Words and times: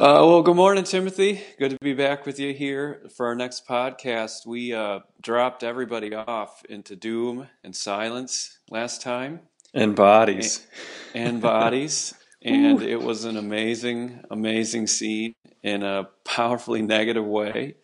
Uh, 0.00 0.24
well, 0.24 0.42
good 0.42 0.56
morning, 0.56 0.82
Timothy. 0.82 1.42
Good 1.58 1.72
to 1.72 1.76
be 1.82 1.92
back 1.92 2.24
with 2.24 2.40
you 2.40 2.54
here 2.54 3.02
for 3.14 3.26
our 3.26 3.34
next 3.34 3.68
podcast. 3.68 4.46
We 4.46 4.72
uh, 4.72 5.00
dropped 5.20 5.62
everybody 5.62 6.14
off 6.14 6.64
into 6.70 6.96
doom 6.96 7.48
and 7.62 7.76
silence 7.76 8.60
last 8.70 9.02
time, 9.02 9.40
and 9.74 9.94
bodies, 9.94 10.66
and, 11.14 11.28
and 11.28 11.42
bodies, 11.42 12.14
and 12.42 12.80
it 12.82 13.02
was 13.02 13.26
an 13.26 13.36
amazing, 13.36 14.24
amazing 14.30 14.86
scene 14.86 15.34
in 15.62 15.82
a 15.82 16.08
powerfully 16.24 16.80
negative 16.80 17.26
way, 17.26 17.74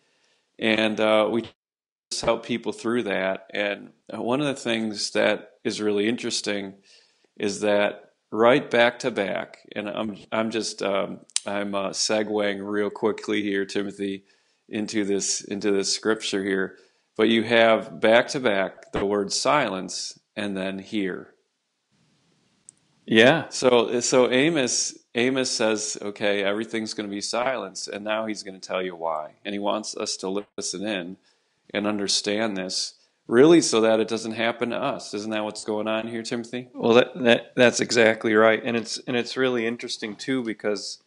and 0.57 0.99
uh, 0.99 1.29
we 1.31 1.43
just 2.09 2.25
help 2.25 2.43
people 2.43 2.71
through 2.71 3.03
that. 3.03 3.45
And 3.53 3.91
one 4.11 4.41
of 4.41 4.47
the 4.47 4.55
things 4.55 5.11
that 5.11 5.51
is 5.63 5.79
really 5.79 6.07
interesting 6.07 6.77
is 7.37 7.59
that 7.59 8.06
right 8.31 8.69
back 8.69 8.99
to 8.99 9.11
back, 9.11 9.59
and 9.75 9.89
I'm 9.89 10.17
I'm 10.31 10.51
just 10.51 10.81
um, 10.83 11.19
I'm 11.45 11.75
uh, 11.75 11.89
segueing 11.89 12.59
real 12.67 12.89
quickly 12.89 13.41
here, 13.41 13.65
Timothy, 13.65 14.23
into 14.69 15.05
this 15.05 15.41
into 15.41 15.71
this 15.71 15.93
scripture 15.93 16.43
here. 16.43 16.77
But 17.15 17.29
you 17.29 17.43
have 17.43 17.99
back 17.99 18.27
to 18.29 18.39
back 18.39 18.91
the 18.91 19.05
word 19.05 19.31
silence 19.33 20.19
and 20.35 20.55
then 20.55 20.79
here. 20.79 21.33
Yeah. 23.05 23.49
So 23.49 23.99
so 24.01 24.31
Amos 24.31 24.97
Amos 25.15 25.49
says, 25.49 25.97
okay, 26.01 26.43
everything's 26.43 26.93
going 26.93 27.09
to 27.09 27.13
be 27.15 27.21
silence, 27.21 27.87
and 27.87 28.03
now 28.03 28.27
he's 28.27 28.43
going 28.43 28.59
to 28.59 28.67
tell 28.67 28.83
you 28.83 28.95
why, 28.95 29.31
and 29.45 29.53
he 29.53 29.59
wants 29.59 29.97
us 29.97 30.17
to 30.17 30.45
listen 30.57 30.85
in 30.85 31.17
and 31.73 31.87
understand 31.87 32.55
this 32.55 32.93
really 33.27 33.61
so 33.61 33.81
that 33.81 33.99
it 33.99 34.07
doesn't 34.07 34.33
happen 34.33 34.69
to 34.69 34.77
us. 34.77 35.13
Isn't 35.13 35.31
that 35.31 35.43
what's 35.43 35.65
going 35.65 35.87
on 35.87 36.07
here, 36.07 36.23
Timothy? 36.23 36.69
Well, 36.73 36.93
that, 36.93 37.11
that 37.23 37.53
that's 37.55 37.79
exactly 37.79 38.33
right, 38.33 38.61
and 38.63 38.75
it's 38.77 38.97
and 38.99 39.15
it's 39.15 39.37
really 39.37 39.67
interesting 39.67 40.15
too 40.15 40.43
because 40.43 41.03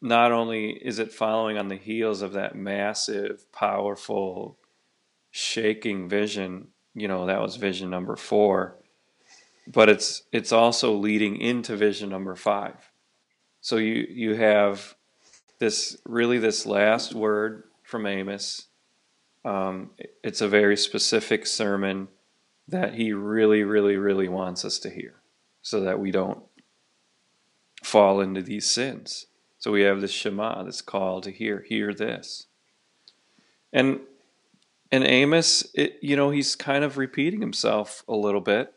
not 0.00 0.32
only 0.32 0.70
is 0.70 0.98
it 0.98 1.12
following 1.12 1.58
on 1.58 1.68
the 1.68 1.76
heels 1.76 2.22
of 2.22 2.32
that 2.32 2.54
massive, 2.54 3.50
powerful, 3.52 4.58
shaking 5.30 6.08
vision, 6.08 6.68
you 6.94 7.06
know, 7.06 7.26
that 7.26 7.40
was 7.40 7.56
vision 7.56 7.90
number 7.90 8.16
four, 8.16 8.78
but 9.66 9.88
it's 9.88 10.22
it's 10.32 10.52
also 10.52 10.94
leading 10.94 11.36
into 11.36 11.76
vision 11.76 12.08
number 12.08 12.34
five. 12.34 12.90
So 13.60 13.76
you 13.76 14.06
you 14.08 14.34
have 14.34 14.94
this 15.58 15.98
really 16.06 16.38
this 16.38 16.64
last 16.64 17.14
word 17.14 17.64
from 17.82 18.06
Amos 18.06 18.68
um, 19.44 19.90
it's 20.22 20.40
a 20.40 20.48
very 20.48 20.76
specific 20.76 21.46
sermon 21.46 22.08
that 22.68 22.94
he 22.94 23.12
really, 23.12 23.64
really, 23.64 23.96
really 23.96 24.28
wants 24.28 24.64
us 24.64 24.78
to 24.80 24.90
hear 24.90 25.14
so 25.62 25.80
that 25.80 25.98
we 25.98 26.10
don't 26.10 26.42
fall 27.82 28.20
into 28.20 28.42
these 28.42 28.70
sins. 28.70 29.26
So 29.58 29.72
we 29.72 29.82
have 29.82 30.00
this 30.00 30.12
Shema, 30.12 30.62
this 30.62 30.82
call 30.82 31.20
to 31.22 31.30
hear, 31.30 31.64
hear 31.68 31.92
this. 31.92 32.46
And 33.72 34.00
and 34.92 35.04
Amos, 35.04 35.68
it, 35.74 35.98
you 36.02 36.16
know, 36.16 36.30
he's 36.30 36.56
kind 36.56 36.82
of 36.82 36.98
repeating 36.98 37.40
himself 37.40 38.02
a 38.08 38.14
little 38.14 38.40
bit. 38.40 38.74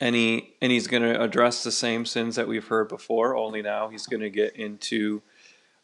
And 0.00 0.16
he 0.16 0.54
and 0.60 0.72
he's 0.72 0.86
going 0.86 1.02
to 1.02 1.20
address 1.20 1.62
the 1.62 1.72
same 1.72 2.04
sins 2.04 2.36
that 2.36 2.48
we've 2.48 2.66
heard 2.66 2.88
before, 2.88 3.36
only 3.36 3.62
now 3.62 3.88
he's 3.88 4.06
going 4.06 4.22
to 4.22 4.30
get 4.30 4.56
into 4.56 5.22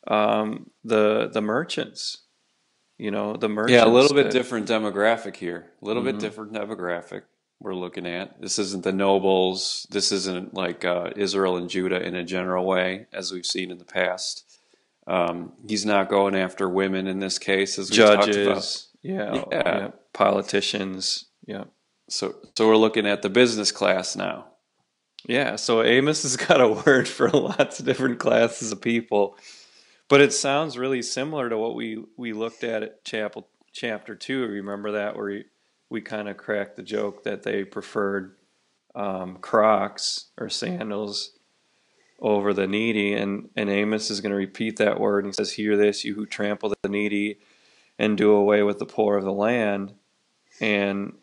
um, 0.06 0.70
the 0.84 1.28
the 1.32 1.40
merchants 1.40 2.23
you 2.98 3.10
know 3.10 3.36
the 3.36 3.48
merchants. 3.48 3.72
Yeah, 3.72 3.84
a 3.84 3.92
little 3.92 4.14
bit 4.14 4.24
that, 4.24 4.32
different 4.32 4.68
demographic 4.68 5.36
here. 5.36 5.70
A 5.82 5.84
little 5.84 6.02
mm-hmm. 6.02 6.18
bit 6.18 6.20
different 6.20 6.52
demographic 6.52 7.22
we're 7.60 7.74
looking 7.74 8.06
at. 8.06 8.40
This 8.40 8.58
isn't 8.58 8.84
the 8.84 8.92
nobles. 8.92 9.86
This 9.90 10.12
isn't 10.12 10.54
like 10.54 10.84
uh, 10.84 11.10
Israel 11.16 11.56
and 11.56 11.68
Judah 11.68 12.00
in 12.00 12.14
a 12.14 12.24
general 12.24 12.66
way, 12.66 13.06
as 13.12 13.32
we've 13.32 13.46
seen 13.46 13.70
in 13.70 13.78
the 13.78 13.84
past. 13.84 14.44
Um, 15.06 15.52
he's 15.66 15.84
not 15.84 16.08
going 16.08 16.34
after 16.34 16.68
women 16.68 17.06
in 17.06 17.18
this 17.18 17.38
case, 17.38 17.78
as 17.78 17.90
we 17.90 17.96
judges, 17.96 18.88
yeah, 19.02 19.34
yeah. 19.34 19.44
yeah, 19.52 19.88
politicians, 20.12 21.26
yeah. 21.46 21.64
So, 22.08 22.34
so 22.56 22.68
we're 22.68 22.76
looking 22.76 23.06
at 23.06 23.22
the 23.22 23.30
business 23.30 23.70
class 23.70 24.16
now. 24.16 24.46
Yeah. 25.26 25.56
So 25.56 25.82
Amos 25.82 26.22
has 26.22 26.36
got 26.48 26.60
a 26.60 26.68
word 26.68 27.08
for 27.08 27.30
lots 27.30 27.80
of 27.80 27.86
different 27.86 28.18
classes 28.18 28.72
of 28.72 28.80
people 28.80 29.36
but 30.08 30.20
it 30.20 30.32
sounds 30.32 30.78
really 30.78 31.02
similar 31.02 31.48
to 31.48 31.58
what 31.58 31.74
we, 31.74 32.04
we 32.16 32.32
looked 32.32 32.64
at 32.64 32.82
at 32.82 33.04
chapel, 33.04 33.48
chapter 33.72 34.14
2. 34.14 34.46
Remember 34.46 34.92
that 34.92 35.16
where 35.16 35.26
we, 35.26 35.44
we 35.88 36.00
kind 36.00 36.28
of 36.28 36.36
cracked 36.36 36.76
the 36.76 36.82
joke 36.82 37.24
that 37.24 37.42
they 37.42 37.64
preferred 37.64 38.36
um, 38.94 39.38
Crocs 39.38 40.26
or 40.38 40.48
sandals 40.48 41.32
over 42.20 42.52
the 42.52 42.66
needy. 42.66 43.14
And, 43.14 43.48
and 43.56 43.70
Amos 43.70 44.10
is 44.10 44.20
going 44.20 44.30
to 44.30 44.36
repeat 44.36 44.76
that 44.76 45.00
word. 45.00 45.24
And 45.24 45.32
he 45.32 45.36
says, 45.36 45.52
Hear 45.52 45.76
this, 45.76 46.04
you 46.04 46.14
who 46.14 46.26
trample 46.26 46.74
the 46.82 46.88
needy 46.88 47.38
and 47.98 48.16
do 48.16 48.32
away 48.32 48.62
with 48.62 48.78
the 48.78 48.86
poor 48.86 49.16
of 49.16 49.24
the 49.24 49.32
land. 49.32 49.94
And 50.60 51.14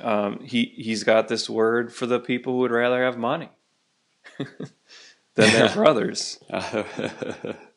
um, 0.00 0.40
he, 0.40 0.72
he's 0.76 1.04
got 1.04 1.28
this 1.28 1.48
word 1.48 1.92
for 1.92 2.06
the 2.06 2.20
people 2.20 2.54
who 2.54 2.60
would 2.60 2.70
rather 2.70 3.02
have 3.02 3.16
money 3.16 3.50
than 4.38 5.52
their 5.52 5.72
brothers. 5.72 6.38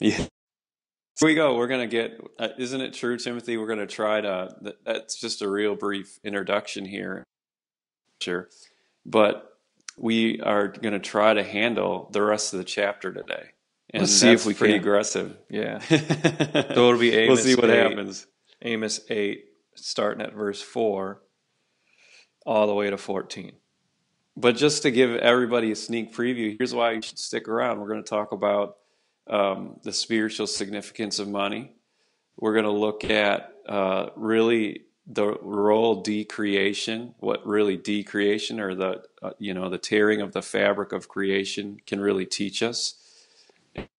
Yeah. 0.00 0.16
Here 0.16 1.28
we 1.28 1.34
go. 1.34 1.54
We're 1.56 1.66
going 1.66 1.88
to 1.88 1.94
get, 1.94 2.18
uh, 2.38 2.48
isn't 2.56 2.80
it 2.80 2.94
true, 2.94 3.18
Timothy? 3.18 3.58
We're 3.58 3.66
going 3.66 3.80
to 3.80 3.86
try 3.86 4.22
to, 4.22 4.56
that, 4.62 4.84
that's 4.84 5.20
just 5.20 5.42
a 5.42 5.50
real 5.50 5.76
brief 5.76 6.18
introduction 6.24 6.86
here. 6.86 7.22
Sure. 8.22 8.48
But 9.04 9.46
we 9.98 10.40
are 10.40 10.68
going 10.68 10.94
to 10.94 10.98
try 10.98 11.34
to 11.34 11.42
handle 11.42 12.08
the 12.12 12.22
rest 12.22 12.54
of 12.54 12.58
the 12.58 12.64
chapter 12.64 13.12
today. 13.12 13.50
And 13.92 14.02
Let's 14.02 14.12
see 14.12 14.30
if 14.30 14.46
we 14.46 14.54
can 14.54 14.58
pretty 14.58 14.74
can. 14.74 14.82
aggressive. 14.82 15.36
Yeah. 15.50 15.78
so 15.88 15.96
it'll 15.98 16.98
be 16.98 17.12
Amos. 17.12 17.28
We'll 17.28 17.36
see 17.36 17.54
what 17.54 17.70
8, 17.70 17.76
happens. 17.76 18.26
Amos 18.62 19.00
8, 19.10 19.44
starting 19.74 20.24
at 20.24 20.32
verse 20.32 20.62
4, 20.62 21.20
all 22.46 22.66
the 22.66 22.74
way 22.74 22.88
to 22.88 22.96
14. 22.96 23.52
But 24.36 24.56
just 24.56 24.82
to 24.82 24.90
give 24.90 25.16
everybody 25.16 25.70
a 25.72 25.76
sneak 25.76 26.14
preview, 26.14 26.56
here's 26.56 26.74
why 26.74 26.92
you 26.92 27.02
should 27.02 27.18
stick 27.18 27.46
around. 27.46 27.80
We're 27.80 27.88
going 27.88 28.02
to 28.02 28.08
talk 28.08 28.32
about 28.32 28.76
um, 29.28 29.78
the 29.82 29.92
spiritual 29.92 30.46
significance 30.46 31.18
of 31.18 31.28
money. 31.28 31.72
We're 32.36 32.54
going 32.54 32.64
to 32.64 32.70
look 32.70 33.04
at 33.04 33.54
uh, 33.68 34.10
really 34.16 34.82
the 35.06 35.36
role 35.42 36.02
decreation, 36.02 37.14
what 37.18 37.44
really 37.46 37.76
decreation 37.76 38.60
or 38.60 38.74
the 38.74 39.02
uh, 39.22 39.32
you 39.38 39.54
know 39.54 39.68
the 39.68 39.78
tearing 39.78 40.20
of 40.20 40.32
the 40.32 40.42
fabric 40.42 40.92
of 40.92 41.08
creation 41.08 41.80
can 41.86 42.00
really 42.00 42.26
teach 42.26 42.62
us, 42.62 42.94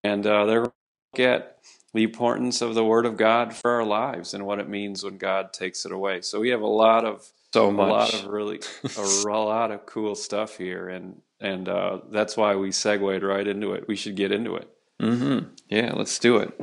and 0.03 0.25
uh, 0.25 0.45
they're 0.45 0.61
going 0.61 0.71
to 0.71 1.21
look 1.21 1.27
at 1.27 1.57
the 1.93 2.03
importance 2.03 2.61
of 2.61 2.75
the 2.75 2.85
Word 2.85 3.05
of 3.05 3.17
God 3.17 3.53
for 3.53 3.71
our 3.71 3.85
lives 3.85 4.33
and 4.33 4.45
what 4.45 4.59
it 4.59 4.69
means 4.69 5.03
when 5.03 5.17
God 5.17 5.51
takes 5.51 5.85
it 5.85 5.91
away. 5.91 6.21
So 6.21 6.39
we 6.39 6.49
have 6.49 6.61
a 6.61 6.67
lot 6.67 7.03
of 7.05 7.29
so 7.53 7.69
much, 7.69 7.89
a 7.89 7.91
lot 7.91 8.13
of 8.13 8.25
really 8.27 8.61
a, 8.97 9.01
a 9.01 9.37
lot 9.37 9.71
of 9.71 9.85
cool 9.85 10.15
stuff 10.15 10.57
here, 10.57 10.89
and 10.89 11.21
and 11.41 11.67
uh, 11.67 11.99
that's 12.09 12.37
why 12.37 12.55
we 12.55 12.71
segued 12.71 13.23
right 13.23 13.47
into 13.47 13.73
it. 13.73 13.87
We 13.87 13.95
should 13.97 14.15
get 14.15 14.31
into 14.31 14.55
it. 14.55 14.69
Mm-hmm. 15.01 15.47
Yeah, 15.67 15.93
let's 15.95 16.19
do 16.19 16.37
it. 16.37 16.59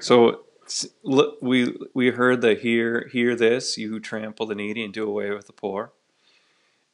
So 0.00 0.44
we 1.42 1.76
we 1.92 2.10
heard 2.10 2.40
the 2.40 2.54
hear 2.54 3.08
hear 3.12 3.36
this, 3.36 3.76
you 3.76 3.90
who 3.90 4.00
trample 4.00 4.46
the 4.46 4.54
needy 4.54 4.82
and 4.82 4.92
do 4.92 5.06
away 5.06 5.30
with 5.30 5.46
the 5.46 5.52
poor, 5.52 5.92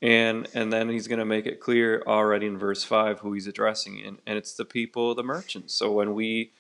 and 0.03 0.49
and 0.53 0.73
then 0.73 0.89
he's 0.89 1.07
going 1.07 1.21
to 1.21 1.25
make 1.25 1.47
it 1.47 1.61
clear 1.61 2.03
already 2.07 2.47
in 2.47 2.59
verse 2.59 2.83
five 2.83 3.21
who 3.21 3.33
he's 3.33 3.47
addressing, 3.47 4.03
and 4.05 4.19
and 4.27 4.37
it's 4.37 4.55
the 4.55 4.65
people, 4.65 5.15
the 5.15 5.23
merchants. 5.23 5.75
So 5.75 5.93
when 5.93 6.13
we 6.15 6.51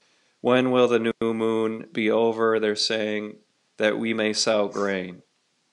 when 0.40 0.70
will 0.70 0.86
the 0.86 1.12
new 1.20 1.34
moon 1.34 1.88
be 1.92 2.08
over? 2.08 2.60
They're 2.60 2.76
saying 2.76 3.36
that 3.78 3.98
we 3.98 4.14
may 4.14 4.32
sell 4.32 4.68
grain, 4.68 5.22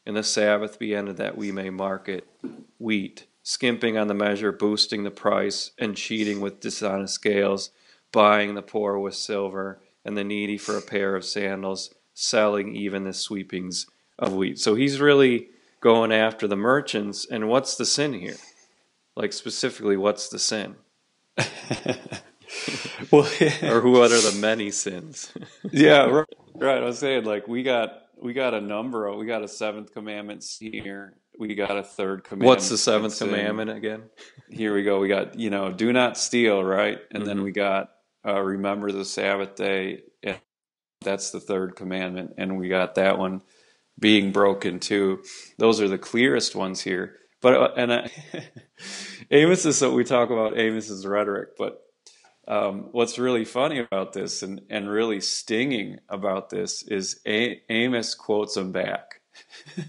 and 0.05 0.17
the 0.17 0.23
Sabbath 0.23 0.79
be 0.79 0.95
ended 0.95 1.17
that 1.17 1.37
we 1.37 1.51
may 1.51 1.69
market 1.69 2.27
wheat, 2.79 3.27
skimping 3.43 3.99
on 3.99 4.07
the 4.07 4.15
measure, 4.15 4.51
boosting 4.51 5.03
the 5.03 5.11
price, 5.11 5.71
and 5.77 5.95
cheating 5.95 6.41
with 6.41 6.59
dishonest 6.59 7.13
scales 7.13 7.69
buying 8.11 8.55
the 8.55 8.61
poor 8.61 8.97
with 8.97 9.15
silver, 9.15 9.81
and 10.03 10.17
the 10.17 10.23
needy 10.23 10.57
for 10.57 10.77
a 10.77 10.81
pair 10.81 11.15
of 11.15 11.25
sandals, 11.25 11.93
selling 12.13 12.75
even 12.75 13.03
the 13.03 13.13
sweepings 13.13 13.87
of 14.17 14.33
wheat. 14.33 14.59
So 14.59 14.75
he's 14.75 14.99
really 14.99 15.49
going 15.81 16.11
after 16.11 16.47
the 16.47 16.55
merchants. 16.55 17.25
And 17.29 17.47
what's 17.47 17.75
the 17.75 17.85
sin 17.85 18.13
here? 18.13 18.37
Like 19.15 19.33
specifically, 19.33 19.97
what's 19.97 20.29
the 20.29 20.39
sin? 20.39 20.75
well, 23.11 23.29
yeah. 23.39 23.71
or 23.71 23.87
what 23.87 24.11
are 24.11 24.21
the 24.21 24.37
many 24.39 24.71
sins? 24.71 25.31
yeah, 25.71 26.05
right, 26.05 26.25
right. 26.55 26.77
I 26.77 26.85
was 26.85 26.99
saying 26.99 27.25
like 27.25 27.47
we 27.47 27.63
got 27.63 28.03
we 28.21 28.33
got 28.33 28.53
a 28.53 28.61
number. 28.61 29.07
Of, 29.07 29.17
we 29.17 29.25
got 29.25 29.43
a 29.43 29.47
seventh 29.47 29.93
commandment 29.93 30.45
here. 30.59 31.15
We 31.37 31.53
got 31.53 31.77
a 31.77 31.83
third 31.83 32.23
commandment. 32.23 32.47
What's 32.47 32.69
the 32.69 32.77
seventh 32.77 33.17
commandment 33.17 33.69
again? 33.69 34.03
Here 34.49 34.73
we 34.73 34.83
go. 34.83 34.99
We 34.99 35.07
got 35.07 35.37
you 35.37 35.49
know, 35.49 35.71
do 35.71 35.93
not 35.93 36.17
steal, 36.17 36.63
right? 36.63 36.97
And 37.11 37.19
mm-hmm. 37.19 37.27
then 37.27 37.43
we 37.43 37.51
got 37.51 37.91
uh, 38.27 38.41
remember 38.41 38.91
the 38.91 39.05
Sabbath 39.05 39.55
day. 39.55 40.03
That's 41.01 41.31
the 41.31 41.41
third 41.41 41.77
commandment, 41.77 42.35
and 42.39 42.57
we 42.57 42.69
got 42.69 42.95
that 42.97 43.19
one 43.19 43.43
being 43.99 44.31
broken 44.31 44.79
too. 44.79 45.23
Those 45.57 45.81
are 45.81 45.89
the 45.89 45.97
clearest 45.99 46.55
ones 46.55 46.81
here. 46.81 47.17
But 47.41 47.55
uh, 47.55 47.71
and 47.77 47.93
I, 47.93 48.11
Amos 49.31 49.65
is 49.65 49.81
what 49.81 49.93
we 49.93 50.03
talk 50.05 50.29
about 50.31 50.59
Amos's 50.59 51.05
rhetoric, 51.07 51.51
but 51.57 51.81
um, 52.47 52.89
what's 52.93 53.19
really 53.19 53.45
funny 53.45 53.79
about 53.79 54.13
this 54.13 54.43
and, 54.43 54.61
and 54.69 54.89
really 54.89 55.21
stinging 55.21 55.99
about 56.09 56.49
this 56.49 56.83
is 56.83 57.21
A- 57.27 57.61
Amos 57.69 58.15
quotes 58.15 58.57
him 58.57 58.71
back. 58.71 59.21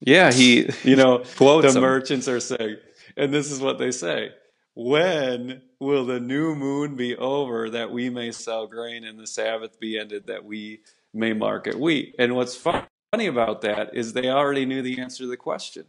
Yeah, 0.00 0.32
he 0.32 0.70
You 0.84 0.96
know, 0.96 1.24
quotes 1.36 1.62
the 1.62 1.74
him. 1.74 1.96
merchants 1.96 2.28
are 2.28 2.40
saying, 2.40 2.76
and 3.16 3.34
this 3.34 3.50
is 3.52 3.60
what 3.60 3.78
they 3.78 3.92
say 3.92 4.30
When 4.74 5.62
will 5.80 6.06
the 6.06 6.20
new 6.20 6.54
moon 6.54 6.96
be 6.96 7.16
over 7.16 7.70
that 7.70 7.90
we 7.90 8.08
may 8.10 8.32
sell 8.32 8.66
grain 8.66 9.04
and 9.04 9.18
the 9.18 9.26
Sabbath 9.26 9.78
be 9.78 9.98
ended 9.98 10.28
that 10.28 10.44
we 10.44 10.80
may 11.12 11.32
market 11.34 11.78
wheat? 11.78 12.14
And 12.18 12.34
what's 12.36 12.56
funny 12.56 12.86
about 13.26 13.60
that 13.62 13.94
is 13.94 14.12
they 14.12 14.28
already 14.30 14.64
knew 14.64 14.80
the 14.82 15.00
answer 15.00 15.24
to 15.24 15.28
the 15.28 15.36
question. 15.36 15.84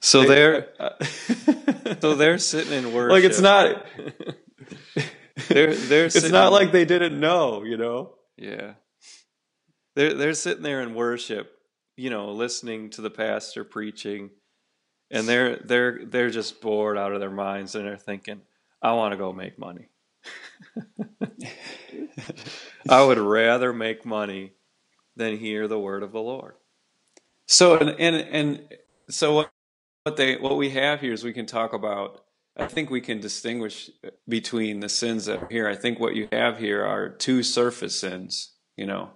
So 0.00 0.22
They- 0.22 0.28
they're 0.28 0.68
uh, 0.80 1.04
so 2.00 2.14
they're 2.14 2.38
sitting 2.38 2.72
in 2.72 2.92
worship. 2.94 3.12
like 3.12 3.24
it's 3.24 3.40
not 3.40 3.84
They're 5.48 5.74
they're 5.74 6.06
it's 6.06 6.30
not 6.30 6.52
like 6.52 6.72
they 6.72 6.84
didn't 6.84 7.18
know, 7.18 7.64
you 7.64 7.76
know. 7.76 8.14
Yeah. 8.36 8.74
They're 9.96 10.14
they're 10.14 10.32
sitting 10.34 10.62
there 10.62 10.80
in 10.80 10.94
worship, 10.94 11.50
you 11.96 12.08
know, 12.10 12.30
listening 12.32 12.90
to 12.90 13.00
the 13.02 13.10
pastor 13.10 13.64
preaching, 13.64 14.30
and 15.14 15.28
they're 15.28 15.56
they're 15.56 16.00
they're 16.04 16.30
just 16.30 16.60
bored 16.60 16.98
out 16.98 17.12
of 17.12 17.20
their 17.20 17.30
minds 17.30 17.74
and 17.74 17.86
they're 17.86 17.96
thinking, 17.96 18.42
I 18.82 18.92
want 18.92 19.12
to 19.12 19.16
go 19.16 19.32
make 19.32 19.58
money. 19.58 19.88
I 22.88 23.02
would 23.02 23.18
rather 23.18 23.72
make 23.72 24.04
money 24.04 24.52
than 25.16 25.38
hear 25.38 25.68
the 25.68 25.78
word 25.78 26.02
of 26.02 26.12
the 26.12 26.20
Lord. 26.20 26.54
So 27.46 27.78
and 27.78 27.90
and, 27.90 28.16
and 28.16 28.68
so 29.08 29.34
what 29.34 29.50
what 30.02 30.16
they 30.16 30.36
what 30.36 30.56
we 30.56 30.70
have 30.70 31.00
here 31.00 31.12
is 31.12 31.24
we 31.24 31.32
can 31.32 31.46
talk 31.46 31.72
about. 31.72 32.20
I 32.56 32.66
think 32.66 32.88
we 32.88 33.00
can 33.00 33.20
distinguish 33.20 33.90
between 34.28 34.78
the 34.78 34.88
sins 34.88 35.26
that 35.26 35.42
are 35.42 35.48
here. 35.50 35.68
I 35.68 35.74
think 35.74 35.98
what 35.98 36.14
you 36.14 36.28
have 36.30 36.58
here 36.58 36.84
are 36.84 37.08
two 37.08 37.42
surface 37.42 37.98
sins, 37.98 38.52
you 38.76 38.86
know, 38.86 39.10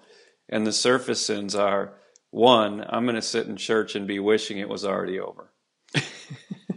and 0.49 0.67
the 0.67 0.73
surface 0.73 1.25
sins 1.25 1.55
are 1.55 1.95
one, 2.31 2.85
I'm 2.89 3.05
going 3.05 3.15
to 3.15 3.23
sit 3.23 3.47
in 3.47 3.57
church 3.57 3.95
and 3.95 4.07
be 4.07 4.19
wishing 4.19 4.59
it 4.59 4.69
was 4.69 4.85
already 4.85 5.19
over, 5.19 5.51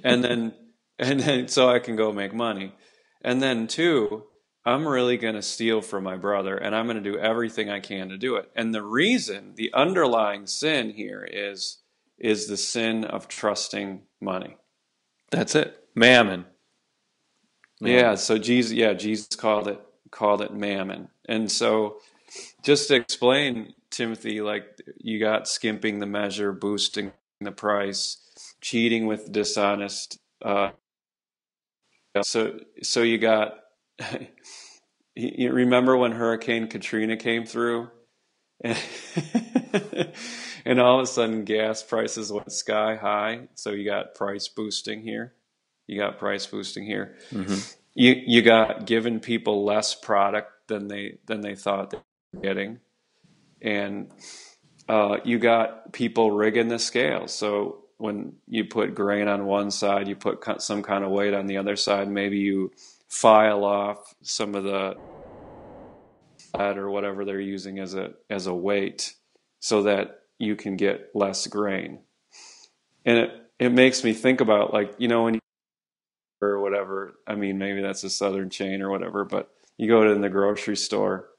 and 0.03 0.23
then 0.23 0.53
and 0.99 1.19
then 1.19 1.47
so 1.47 1.69
I 1.69 1.79
can 1.79 1.95
go 1.95 2.11
make 2.11 2.33
money, 2.33 2.73
and 3.21 3.41
then 3.41 3.67
two, 3.67 4.23
I'm 4.65 4.87
really 4.87 5.17
going 5.17 5.35
to 5.35 5.41
steal 5.41 5.81
from 5.81 6.03
my 6.03 6.17
brother 6.17 6.55
and 6.55 6.75
I'm 6.75 6.85
going 6.85 7.01
to 7.01 7.11
do 7.11 7.17
everything 7.17 7.69
I 7.69 7.79
can 7.79 8.09
to 8.09 8.17
do 8.17 8.35
it. 8.35 8.49
And 8.55 8.73
the 8.73 8.83
reason, 8.83 9.53
the 9.55 9.73
underlying 9.73 10.45
sin 10.47 10.91
here 10.91 11.27
is 11.31 11.79
is 12.19 12.47
the 12.47 12.57
sin 12.57 13.03
of 13.03 13.27
trusting 13.27 14.03
money. 14.19 14.57
That's 15.31 15.55
it. 15.55 15.83
Mammon. 15.95 16.45
Yeah, 17.79 18.13
so 18.13 18.37
Jesus 18.37 18.73
yeah, 18.73 18.93
Jesus 18.93 19.35
called 19.35 19.67
it 19.67 19.81
called 20.11 20.41
it 20.41 20.53
mammon. 20.53 21.07
And 21.27 21.51
so 21.51 21.97
just 22.63 22.89
to 22.89 22.95
explain 22.95 23.73
Timothy 23.89 24.41
like 24.41 24.79
you 24.97 25.19
got 25.19 25.47
skimping 25.47 25.99
the 25.99 26.05
measure, 26.05 26.51
boosting 26.51 27.13
the 27.39 27.51
price, 27.51 28.17
cheating 28.61 29.07
with 29.07 29.31
dishonest 29.31 30.17
uh 30.43 30.69
so 32.21 32.59
so 32.83 33.01
you 33.01 33.17
got 33.17 33.55
you 35.15 35.51
remember 35.51 35.97
when 35.97 36.11
Hurricane 36.11 36.67
Katrina 36.67 37.17
came 37.17 37.45
through? 37.45 37.89
And, 38.63 38.77
and 40.65 40.79
all 40.79 40.99
of 40.99 41.03
a 41.03 41.07
sudden 41.07 41.45
gas 41.45 41.83
prices 41.83 42.31
went 42.31 42.51
sky 42.51 42.95
high. 42.95 43.47
So 43.55 43.71
you 43.71 43.85
got 43.85 44.15
price 44.15 44.47
boosting 44.47 45.01
here. 45.01 45.33
You 45.87 45.99
got 45.99 46.19
price 46.19 46.45
boosting 46.45 46.85
here. 46.85 47.17
Mhm. 47.31 47.75
You 47.93 48.21
you 48.25 48.41
got 48.41 48.85
giving 48.85 49.19
people 49.19 49.65
less 49.65 49.95
product 49.95 50.67
than 50.67 50.87
they 50.87 51.17
than 51.25 51.41
they 51.41 51.55
thought 51.55 51.89
they 51.89 51.97
were 52.33 52.41
getting. 52.41 52.79
And 53.61 54.11
uh, 54.87 55.17
you 55.25 55.39
got 55.39 55.91
people 55.91 56.31
rigging 56.31 56.69
the 56.69 56.79
scale. 56.79 57.27
So 57.27 57.83
when 58.01 58.33
you 58.47 58.65
put 58.65 58.95
grain 58.95 59.27
on 59.27 59.45
one 59.45 59.69
side, 59.69 60.07
you 60.07 60.15
put 60.15 60.61
some 60.61 60.81
kind 60.81 61.03
of 61.03 61.11
weight 61.11 61.35
on 61.35 61.45
the 61.45 61.57
other 61.57 61.75
side. 61.75 62.09
Maybe 62.09 62.39
you 62.39 62.71
file 63.07 63.63
off 63.63 64.15
some 64.23 64.55
of 64.55 64.63
the 64.63 64.95
or 66.55 66.89
whatever 66.89 67.23
they're 67.23 67.39
using 67.39 67.79
as 67.79 67.93
a 67.93 68.13
as 68.29 68.47
a 68.47 68.53
weight, 68.53 69.13
so 69.59 69.83
that 69.83 70.21
you 70.39 70.55
can 70.55 70.75
get 70.75 71.11
less 71.13 71.45
grain. 71.47 71.99
And 73.05 73.19
it 73.19 73.31
it 73.59 73.71
makes 73.71 74.03
me 74.03 74.13
think 74.13 74.41
about 74.41 74.73
like 74.73 74.95
you 74.97 75.07
know 75.07 75.23
when 75.23 75.35
you 75.35 75.39
or 76.41 76.59
whatever. 76.59 77.13
I 77.27 77.35
mean, 77.35 77.59
maybe 77.59 77.81
that's 77.81 78.03
a 78.03 78.09
southern 78.09 78.49
chain 78.49 78.81
or 78.81 78.89
whatever, 78.89 79.25
but 79.25 79.51
you 79.77 79.87
go 79.87 80.03
to 80.03 80.19
the 80.19 80.29
grocery 80.29 80.75
store 80.75 81.29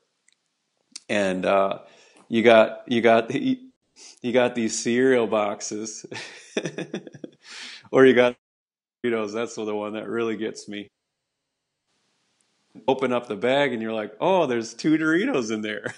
and 1.09 1.45
uh, 1.45 1.81
you 2.29 2.43
got 2.45 2.83
you 2.87 3.01
got 3.01 3.33
you 4.23 4.33
got 4.33 4.55
these 4.55 4.83
cereal 4.83 5.27
boxes, 5.27 6.07
or 7.93 8.07
you 8.07 8.15
got 8.15 8.37
Doritos. 9.05 9.35
That's 9.35 9.57
the 9.57 9.75
one 9.75 9.95
that 9.95 10.09
really 10.09 10.37
gets 10.37 10.69
me. 10.69 10.89
Open 12.89 13.13
up 13.13 13.29
the 13.29 13.37
bag 13.37 13.73
and 13.73 13.83
you're 13.83 13.93
like, 13.95 14.15
oh, 14.21 14.47
there's 14.47 14.75
two 14.75 14.99
Doritos 14.99 15.53
in 15.53 15.63
there. 15.63 15.95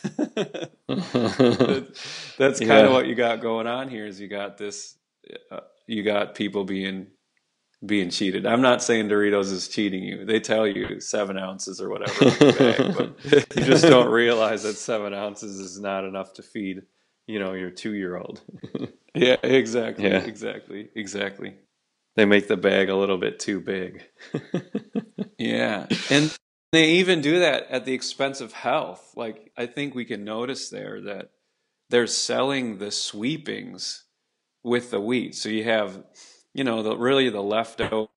That's 2.39 2.61
kind 2.61 2.87
Yeah. 2.87 2.87
of 2.87 2.93
what 2.93 3.07
you 3.07 3.15
got 3.17 3.41
going 3.43 3.67
on 3.67 3.89
here. 3.89 4.07
Is 4.07 4.21
you 4.21 4.29
got 4.29 4.59
this, 4.59 4.97
uh, 5.53 5.61
you 5.89 6.03
got 6.05 6.35
people 6.37 6.65
being 6.65 7.09
being 7.87 8.11
cheated. 8.11 8.47
I'm 8.47 8.63
not 8.63 8.83
saying 8.83 9.09
Doritos 9.09 9.53
is 9.53 9.69
cheating 9.69 10.05
you. 10.05 10.25
They 10.25 10.41
tell 10.41 10.67
you 10.67 11.01
seven 11.01 11.39
ounces 11.39 11.81
or 11.81 11.91
whatever. 11.91 12.27
bag, 12.51 12.93
but 12.93 13.15
you 13.55 13.65
just 13.65 13.89
don't 13.89 14.09
realize 14.11 14.65
that 14.65 14.77
seven 14.79 15.15
ounces 15.15 15.61
is 15.61 15.81
not 15.81 16.05
enough 16.05 16.35
to 16.35 16.43
feed, 16.43 16.83
you 17.27 17.39
know, 17.39 17.53
your 17.55 17.71
two 17.71 17.95
year 17.95 18.17
old. 18.17 18.43
Yeah, 19.15 19.37
exactly, 19.45 20.07
Yeah. 20.07 20.19
exactly, 20.19 20.89
exactly. 20.97 21.57
they 22.17 22.25
make 22.25 22.49
the 22.49 22.57
bag 22.57 22.91
a 22.91 22.97
little 22.97 23.19
bit 23.19 23.39
too 23.41 23.61
big. 23.61 24.03
Yeah, 25.39 25.87
and 26.11 26.35
they 26.73 26.93
even 26.95 27.21
do 27.21 27.41
that 27.41 27.69
at 27.71 27.85
the 27.85 27.93
expense 27.95 28.41
of 28.41 28.53
health. 28.53 29.13
Like 29.17 29.53
I 29.57 29.67
think 29.67 29.95
we 29.95 30.05
can 30.05 30.25
notice 30.25 30.71
there 30.71 31.01
that 31.03 31.31
they're 31.91 32.07
selling 32.07 32.79
the 32.79 32.91
sweepings 32.91 34.05
with 34.65 34.91
the 34.91 35.01
wheat. 35.01 35.35
So 35.37 35.49
you 35.49 35.65
have, 35.65 36.03
you 36.55 36.65
know, 36.65 36.83
the 36.83 36.97
really 36.97 37.31
the 37.31 37.43
leftover 37.43 38.09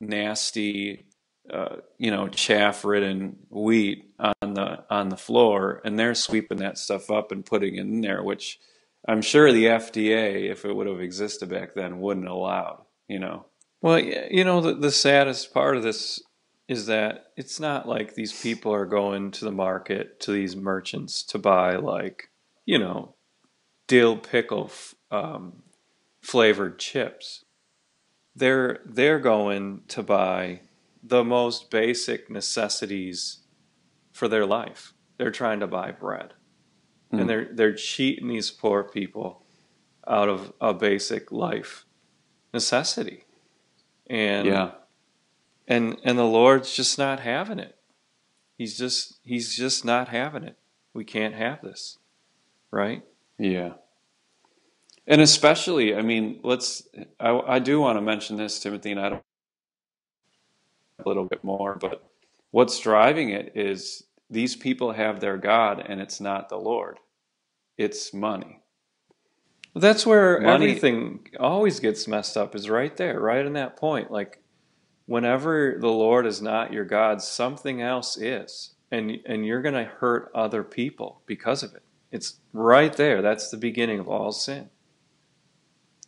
nasty, 0.00 1.06
uh, 1.52 1.76
you 1.98 2.10
know, 2.10 2.28
chaff-ridden 2.28 3.38
wheat 3.50 4.12
on 4.18 4.54
the 4.54 4.84
on 4.90 5.08
the 5.08 5.16
floor, 5.16 5.80
and 5.84 5.98
they're 5.98 6.14
sweeping 6.14 6.58
that 6.58 6.78
stuff 6.78 7.10
up 7.10 7.32
and 7.32 7.44
putting 7.44 7.76
it 7.76 7.80
in 7.80 8.00
there, 8.00 8.22
which 8.22 8.58
I'm 9.06 9.22
sure 9.22 9.52
the 9.52 9.66
FDA, 9.66 10.50
if 10.50 10.64
it 10.64 10.74
would 10.74 10.86
have 10.86 11.00
existed 11.00 11.48
back 11.48 11.74
then, 11.74 12.00
wouldn't 12.00 12.28
allow. 12.28 12.86
You 13.08 13.18
know. 13.18 13.46
Well, 13.82 13.98
you 13.98 14.44
know, 14.44 14.60
the, 14.60 14.74
the 14.74 14.90
saddest 14.90 15.54
part 15.54 15.76
of 15.76 15.82
this 15.82 16.22
is 16.68 16.86
that 16.86 17.32
it's 17.36 17.58
not 17.58 17.88
like 17.88 18.14
these 18.14 18.42
people 18.42 18.72
are 18.72 18.86
going 18.86 19.32
to 19.32 19.44
the 19.44 19.50
market 19.50 20.20
to 20.20 20.30
these 20.30 20.54
merchants 20.54 21.24
to 21.24 21.38
buy, 21.38 21.74
like, 21.76 22.30
you 22.64 22.78
know, 22.78 23.14
dill 23.88 24.16
pickle 24.16 24.70
um, 25.10 25.64
flavored 26.20 26.78
chips. 26.78 27.44
They're 28.36 28.78
they're 28.86 29.18
going 29.18 29.82
to 29.88 30.04
buy 30.04 30.60
the 31.02 31.24
most 31.24 31.70
basic 31.70 32.30
necessities 32.30 33.38
for 34.12 34.28
their 34.28 34.46
life. 34.46 34.92
They're 35.18 35.30
trying 35.30 35.60
to 35.60 35.66
buy 35.66 35.92
bread, 35.92 36.34
Mm. 37.12 37.20
and 37.20 37.28
they're 37.30 37.48
they're 37.52 37.74
cheating 37.74 38.28
these 38.28 38.50
poor 38.50 38.84
people 38.84 39.44
out 40.06 40.28
of 40.28 40.52
a 40.60 40.72
basic 40.72 41.30
life 41.32 41.84
necessity 42.54 43.24
and 44.08 44.46
Yeah. 44.46 44.72
and 45.68 45.96
and 46.04 46.18
the 46.18 46.24
lord's 46.24 46.74
just 46.74 46.98
not 46.98 47.20
having 47.20 47.58
it 47.58 47.76
he's 48.58 48.76
just 48.78 49.18
he's 49.24 49.54
just 49.56 49.84
not 49.84 50.08
having 50.08 50.42
it 50.42 50.56
we 50.94 51.04
can't 51.04 51.34
have 51.34 51.60
this 51.62 51.98
right 52.70 53.02
Yeah. 53.38 53.74
And 55.06 55.20
especially, 55.20 55.94
I 55.96 56.02
mean, 56.02 56.38
let's, 56.44 56.86
I, 57.18 57.30
I 57.56 57.58
do 57.58 57.80
want 57.80 57.96
to 57.96 58.00
mention 58.02 58.36
this, 58.36 58.60
Timothy, 58.60 58.92
and 58.92 59.00
I 59.00 59.08
don't 59.08 59.24
a 61.04 61.08
little 61.08 61.24
bit 61.24 61.42
more, 61.44 61.76
but 61.80 62.02
what's 62.50 62.78
driving 62.80 63.30
it 63.30 63.52
is 63.54 64.04
these 64.28 64.56
people 64.56 64.92
have 64.92 65.20
their 65.20 65.36
God 65.36 65.84
and 65.86 66.00
it's 66.00 66.20
not 66.20 66.48
the 66.48 66.56
Lord. 66.56 66.98
It's 67.76 68.12
money. 68.14 68.60
that's 69.74 70.04
where 70.06 70.40
Money- 70.40 70.66
everything 70.70 71.28
always 71.38 71.80
gets 71.80 72.08
messed 72.08 72.36
up 72.36 72.54
is 72.54 72.68
right 72.68 72.96
there 72.96 73.20
right 73.20 73.44
in 73.46 73.52
that 73.54 73.76
point. 73.76 74.10
Like 74.10 74.42
whenever 75.06 75.76
the 75.80 75.88
lord 75.88 76.26
is 76.26 76.40
not 76.42 76.72
your 76.72 76.84
god 76.84 77.20
something 77.22 77.80
else 77.82 78.16
is. 78.16 78.74
And 78.92 79.18
and 79.26 79.46
you're 79.46 79.62
going 79.62 79.74
to 79.74 79.84
hurt 79.84 80.30
other 80.34 80.64
people 80.64 81.22
because 81.26 81.62
of 81.62 81.74
it. 81.74 81.82
It's 82.10 82.40
right 82.52 82.92
there. 82.96 83.22
That's 83.22 83.50
the 83.50 83.56
beginning 83.56 84.00
of 84.00 84.08
all 84.08 84.32
sin. 84.32 84.68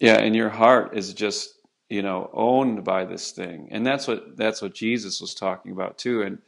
Yeah, 0.01 0.17
and 0.19 0.35
your 0.35 0.49
heart 0.49 0.97
is 0.97 1.15
just, 1.15 1.61
you 1.93 2.01
know, 2.01 2.31
owned 2.33 2.85
by 2.85 3.05
this 3.05 3.33
thing. 3.33 3.69
And 3.71 3.85
that's 3.87 4.09
what 4.09 4.35
that's 4.35 4.63
what 4.63 4.73
Jesus 4.73 5.21
was 5.21 5.35
talking 5.35 5.73
about 5.73 5.99
too. 5.99 6.23
And 6.23 6.39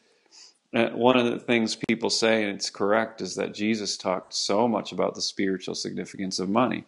one 0.95 1.19
of 1.19 1.27
the 1.27 1.39
things 1.39 1.77
people 1.87 2.09
say, 2.09 2.45
and 2.45 2.57
it's 2.57 2.71
correct, 2.71 3.21
is 3.21 3.35
that 3.35 3.53
Jesus 3.53 3.99
talked 3.99 4.33
so 4.33 4.67
much 4.67 4.91
about 4.91 5.15
the 5.15 5.21
spiritual 5.21 5.75
significance 5.75 6.39
of 6.39 6.49
money. 6.49 6.87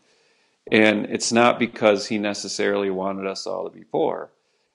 And 0.73 1.05
it's 1.05 1.33
not 1.33 1.59
because 1.59 2.07
he 2.07 2.17
necessarily 2.17 2.89
wanted 2.89 3.27
us 3.27 3.47
all 3.47 3.69
to 3.69 3.71
be 3.71 3.85
poor, 3.85 4.31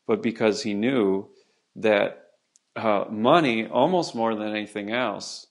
but 0.06 0.22
because 0.22 0.62
he 0.62 0.76
knew 0.76 1.28
that 1.76 2.28
uh, 2.76 3.06
money, 3.10 3.66
almost 3.66 4.14
more 4.14 4.36
than 4.36 4.50
anything 4.50 4.92
else, 4.92 5.48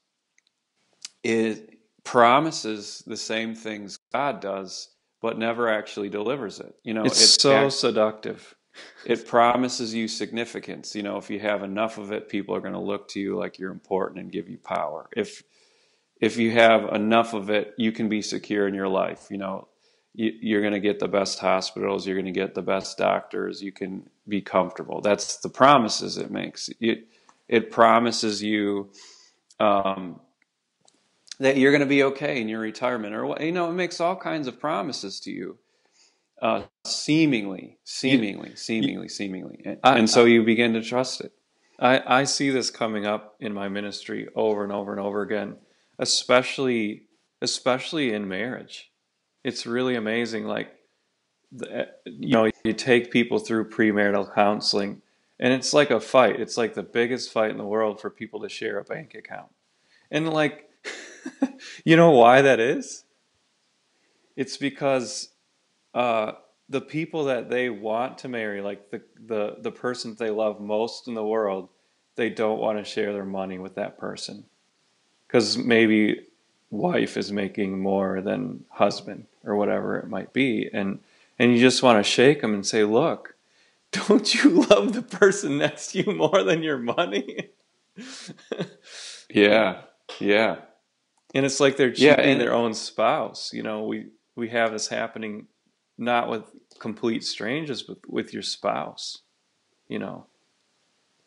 it 1.24 1.78
promises 2.04 3.02
the 3.08 3.16
same 3.16 3.56
things 3.56 3.98
God 4.12 4.40
does, 4.40 4.88
but 5.20 5.38
never 5.38 5.68
actually 5.68 6.08
delivers 6.08 6.60
it. 6.60 6.74
You 6.82 6.94
know, 6.94 7.04
it's 7.04 7.22
it 7.22 7.40
so 7.40 7.66
act- 7.66 7.72
seductive. 7.74 8.54
It 9.04 9.26
promises 9.26 9.92
you 9.92 10.08
significance. 10.08 10.94
You 10.94 11.02
know, 11.02 11.16
if 11.16 11.28
you 11.28 11.40
have 11.40 11.62
enough 11.62 11.98
of 11.98 12.12
it, 12.12 12.28
people 12.28 12.54
are 12.54 12.60
going 12.60 12.72
to 12.72 12.80
look 12.80 13.08
to 13.08 13.20
you 13.20 13.36
like 13.36 13.58
you're 13.58 13.72
important 13.72 14.20
and 14.20 14.32
give 14.32 14.48
you 14.48 14.58
power. 14.58 15.08
If 15.16 15.42
if 16.20 16.36
you 16.36 16.52
have 16.52 16.94
enough 16.94 17.34
of 17.34 17.50
it, 17.50 17.74
you 17.78 17.92
can 17.92 18.08
be 18.08 18.22
secure 18.22 18.68
in 18.68 18.74
your 18.74 18.88
life. 18.88 19.28
You 19.30 19.38
know, 19.38 19.68
you, 20.14 20.58
are 20.58 20.60
going 20.60 20.72
to 20.72 20.80
get 20.80 20.98
the 20.98 21.08
best 21.08 21.38
hospitals, 21.38 22.06
you're 22.06 22.16
going 22.16 22.32
to 22.32 22.38
get 22.38 22.54
the 22.54 22.62
best 22.62 22.98
doctors, 22.98 23.62
you 23.62 23.72
can 23.72 24.08
be 24.28 24.40
comfortable. 24.40 25.00
That's 25.00 25.36
the 25.38 25.48
promises 25.48 26.18
it 26.18 26.30
makes. 26.30 26.68
It, 26.80 27.08
it 27.48 27.70
promises 27.70 28.42
you 28.42 28.90
um, 29.58 30.20
that 31.40 31.56
you're 31.56 31.72
going 31.72 31.80
to 31.80 31.86
be 31.86 32.04
okay 32.04 32.40
in 32.40 32.48
your 32.48 32.60
retirement, 32.60 33.14
or 33.14 33.36
you 33.42 33.52
know, 33.52 33.68
it 33.70 33.74
makes 33.74 34.00
all 34.00 34.16
kinds 34.16 34.46
of 34.46 34.60
promises 34.60 35.20
to 35.20 35.32
you. 35.32 35.58
Uh, 36.40 36.62
seemingly, 36.86 37.78
seemingly, 37.84 38.54
seemingly, 38.56 39.08
seemingly, 39.08 39.60
and, 39.64 39.78
I, 39.84 39.98
and 39.98 40.08
so 40.08 40.24
you 40.24 40.42
begin 40.42 40.72
to 40.72 40.82
trust 40.82 41.20
it. 41.20 41.32
I, 41.78 42.20
I 42.20 42.24
see 42.24 42.48
this 42.48 42.70
coming 42.70 43.04
up 43.04 43.36
in 43.40 43.52
my 43.52 43.68
ministry 43.68 44.28
over 44.34 44.62
and 44.62 44.72
over 44.72 44.92
and 44.92 45.00
over 45.00 45.20
again, 45.20 45.56
especially 45.98 47.08
especially 47.42 48.12
in 48.12 48.28
marriage 48.28 48.90
it's 49.44 49.66
really 49.66 49.96
amazing. 49.96 50.46
Like, 50.46 50.72
the, 51.52 51.88
you 52.04 52.34
know, 52.34 52.50
you 52.64 52.72
take 52.72 53.10
people 53.10 53.38
through 53.38 53.70
premarital 53.70 54.34
counseling, 54.34 55.02
and 55.38 55.52
it's 55.52 55.72
like 55.72 55.90
a 55.90 56.00
fight. 56.00 56.40
It's 56.40 56.56
like 56.56 56.74
the 56.74 56.82
biggest 56.82 57.32
fight 57.32 57.50
in 57.50 57.58
the 57.58 57.64
world 57.64 58.00
for 58.00 58.10
people 58.10 58.40
to 58.40 58.48
share 58.48 58.78
a 58.78 58.84
bank 58.84 59.14
account. 59.14 59.48
And 60.10 60.28
like, 60.28 60.68
you 61.84 61.96
know 61.96 62.10
why 62.10 62.42
that 62.42 62.60
is? 62.60 63.04
It's 64.36 64.56
because 64.56 65.30
uh, 65.94 66.32
the 66.68 66.80
people 66.80 67.24
that 67.24 67.50
they 67.50 67.68
want 67.70 68.18
to 68.18 68.28
marry, 68.28 68.62
like 68.62 68.90
the, 68.90 69.02
the, 69.26 69.56
the 69.60 69.72
person 69.72 70.16
they 70.18 70.30
love 70.30 70.60
most 70.60 71.08
in 71.08 71.14
the 71.14 71.24
world, 71.24 71.68
they 72.16 72.30
don't 72.30 72.60
want 72.60 72.78
to 72.78 72.84
share 72.84 73.12
their 73.12 73.24
money 73.24 73.58
with 73.58 73.74
that 73.76 73.98
person. 73.98 74.44
Because 75.26 75.58
maybe 75.58 76.26
wife 76.70 77.16
is 77.16 77.32
making 77.32 77.78
more 77.78 78.20
than 78.20 78.64
husband 78.70 79.26
or 79.44 79.56
whatever 79.56 79.98
it 79.98 80.08
might 80.08 80.32
be 80.32 80.70
and 80.72 81.00
and 81.38 81.52
you 81.52 81.58
just 81.58 81.82
want 81.82 81.98
to 81.98 82.08
shake 82.08 82.40
them 82.40 82.54
and 82.54 82.64
say 82.64 82.84
look 82.84 83.34
don't 83.92 84.34
you 84.34 84.50
love 84.70 84.92
the 84.92 85.02
person 85.02 85.58
next 85.58 85.92
to 85.92 86.02
you 86.02 86.14
more 86.14 86.44
than 86.44 86.62
your 86.62 86.78
money 86.78 87.50
yeah 89.28 89.82
yeah 90.20 90.56
and 91.34 91.46
it's 91.46 91.60
like 91.60 91.76
they're 91.76 91.90
cheating 91.90 92.08
yeah, 92.08 92.20
and, 92.20 92.40
their 92.40 92.54
own 92.54 92.74
spouse 92.74 93.52
you 93.52 93.62
know 93.62 93.84
we 93.84 94.06
we 94.36 94.48
have 94.48 94.72
this 94.72 94.88
happening 94.88 95.46
not 95.98 96.28
with 96.28 96.44
complete 96.78 97.24
strangers 97.24 97.82
but 97.82 97.98
with 98.08 98.32
your 98.32 98.42
spouse 98.42 99.22
you 99.88 99.98
know 99.98 100.26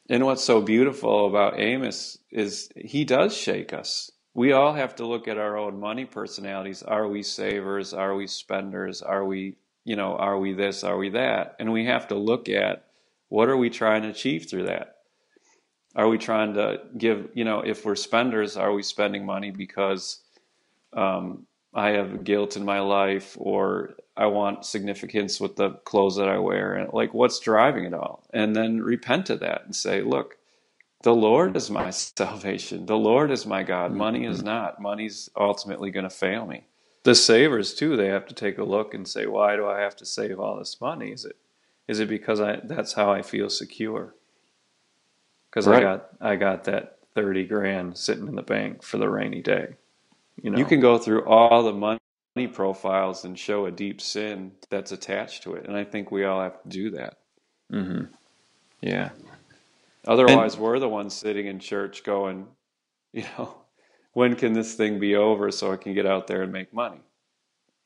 and 0.10 0.26
what's 0.26 0.44
so 0.44 0.62
beautiful 0.62 1.28
about 1.28 1.60
amos 1.60 2.18
is 2.32 2.70
he 2.76 3.06
does 3.06 3.36
shake 3.36 3.74
us 3.74 4.12
we 4.34 4.52
all 4.52 4.74
have 4.74 4.96
to 4.96 5.06
look 5.06 5.28
at 5.28 5.38
our 5.38 5.58
own 5.58 5.80
money 5.80 6.06
personalities. 6.06 6.82
Are 6.82 7.08
we 7.08 7.22
savers? 7.22 7.94
Are 7.94 8.16
we 8.16 8.28
spenders? 8.28 9.02
Are 9.02 9.24
we, 9.24 9.58
you 9.84 9.96
know, 9.96 10.16
are 10.16 10.40
we 10.40 10.54
this? 10.54 10.84
Are 10.84 10.98
we 10.98 11.10
that? 11.10 11.56
And 11.60 11.72
we 11.72 11.86
have 11.86 12.08
to 12.08 12.16
look 12.16 12.50
at 12.50 12.88
what 13.30 13.50
are 13.50 13.58
we 13.58 13.70
trying 13.70 14.02
to 14.04 14.10
achieve 14.10 14.50
through 14.50 14.66
that? 14.66 14.93
Are 15.96 16.08
we 16.08 16.18
trying 16.18 16.56
to 16.56 16.82
give, 16.98 17.30
you 17.34 17.44
know, 17.44 17.60
if 17.60 17.86
we're 17.86 17.96
spenders, 17.96 18.58
are 18.58 18.74
we 18.74 18.82
spending 18.82 19.26
money 19.26 19.52
because 19.52 20.20
um, 20.94 21.46
I 21.74 21.92
have 21.92 22.24
guilt 22.24 22.58
in 22.58 22.66
my 22.66 22.80
life 22.80 23.36
or 23.40 23.94
I 24.18 24.26
want 24.28 24.66
significance 24.66 25.40
with 25.40 25.56
the 25.56 25.72
clothes 25.86 26.16
that 26.16 26.28
I 26.28 26.40
wear? 26.40 26.74
And 26.74 26.92
like, 26.94 27.14
what's 27.14 27.40
driving 27.40 27.86
it 27.86 27.94
all? 27.94 28.26
And 28.34 28.56
then 28.56 28.82
repent 28.82 29.30
of 29.30 29.40
that 29.42 29.66
and 29.66 29.76
say, 29.76 30.02
look, 30.02 30.38
the 31.04 31.14
Lord 31.14 31.56
is 31.56 31.70
my 31.70 31.90
salvation. 31.92 32.88
The 32.88 32.98
Lord 32.98 33.30
is 33.30 33.46
my 33.46 33.62
God. 33.62 33.90
Mm-hmm. 33.90 34.00
Money 34.00 34.26
is 34.26 34.42
not. 34.42 34.82
Money's 34.82 35.30
ultimately 35.38 35.92
going 35.92 36.06
to 36.06 36.10
fail 36.10 36.48
me. 36.48 36.66
The 37.04 37.16
savers 37.16 37.74
too, 37.74 37.98
they 37.98 38.08
have 38.08 38.26
to 38.28 38.34
take 38.34 38.58
a 38.58 38.64
look 38.64 38.94
and 38.94 39.08
say, 39.08 39.26
why 39.28 39.58
do 39.58 39.68
I 39.68 39.82
have 39.82 39.96
to 39.98 40.06
save 40.06 40.40
all 40.40 40.58
this 40.58 40.80
money? 40.82 41.12
Is 41.12 41.26
it 41.26 41.36
is 41.86 42.00
it 42.00 42.08
because 42.08 42.40
I 42.40 42.62
that's 42.64 42.94
how 42.94 43.12
I 43.12 43.22
feel 43.22 43.50
secure? 43.50 44.16
Because 45.54 45.68
right. 45.68 45.78
I 45.78 45.82
got 45.82 46.10
I 46.20 46.36
got 46.36 46.64
that 46.64 46.98
30 47.14 47.46
grand 47.46 47.98
sitting 47.98 48.28
in 48.28 48.36
the 48.36 48.42
bank 48.42 48.82
for 48.82 48.98
the 48.98 49.08
rainy 49.08 49.42
day. 49.42 49.76
You 50.42 50.50
know. 50.50 50.58
You 50.58 50.66
can 50.66 50.80
go 50.80 50.98
through 50.98 51.26
all 51.26 51.62
the 51.64 51.74
money 51.74 52.48
profiles 52.52 53.24
and 53.24 53.38
show 53.38 53.68
a 53.68 53.72
deep 53.72 54.02
sin 54.02 54.54
that's 54.72 54.92
attached 54.92 55.44
to 55.44 55.54
it. 55.54 55.68
And 55.68 55.78
I 55.78 55.84
think 55.84 56.12
we 56.12 56.26
all 56.26 56.42
have 56.42 56.62
to 56.64 56.70
do 56.70 56.90
that. 56.92 57.18
Mm-hmm. 57.72 58.06
Yeah. 58.82 59.10
Otherwise, 60.08 60.56
and, 60.56 60.64
we're 60.64 60.80
the 60.80 60.90
ones 60.90 61.14
sitting 61.14 61.46
in 61.46 61.60
church 61.60 62.04
going, 62.04 62.48
you 63.14 63.24
know, 63.38 63.56
when 64.14 64.36
can 64.36 64.54
this 64.54 64.74
thing 64.74 65.00
be 65.00 65.16
over 65.16 65.52
so 65.52 65.72
I 65.72 65.78
can 65.78 65.94
get 65.94 66.08
out 66.08 66.26
there 66.26 66.42
and 66.42 66.52
make 66.52 66.74
money? 66.74 67.00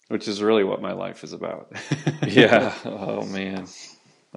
Which 0.07 0.29
is 0.29 0.41
really 0.41 0.63
what 0.63 0.81
my 0.81 0.93
life 0.93 1.25
is 1.25 1.33
about. 1.33 1.73
yeah. 2.25 2.73
Oh 2.85 3.25
man. 3.25 3.67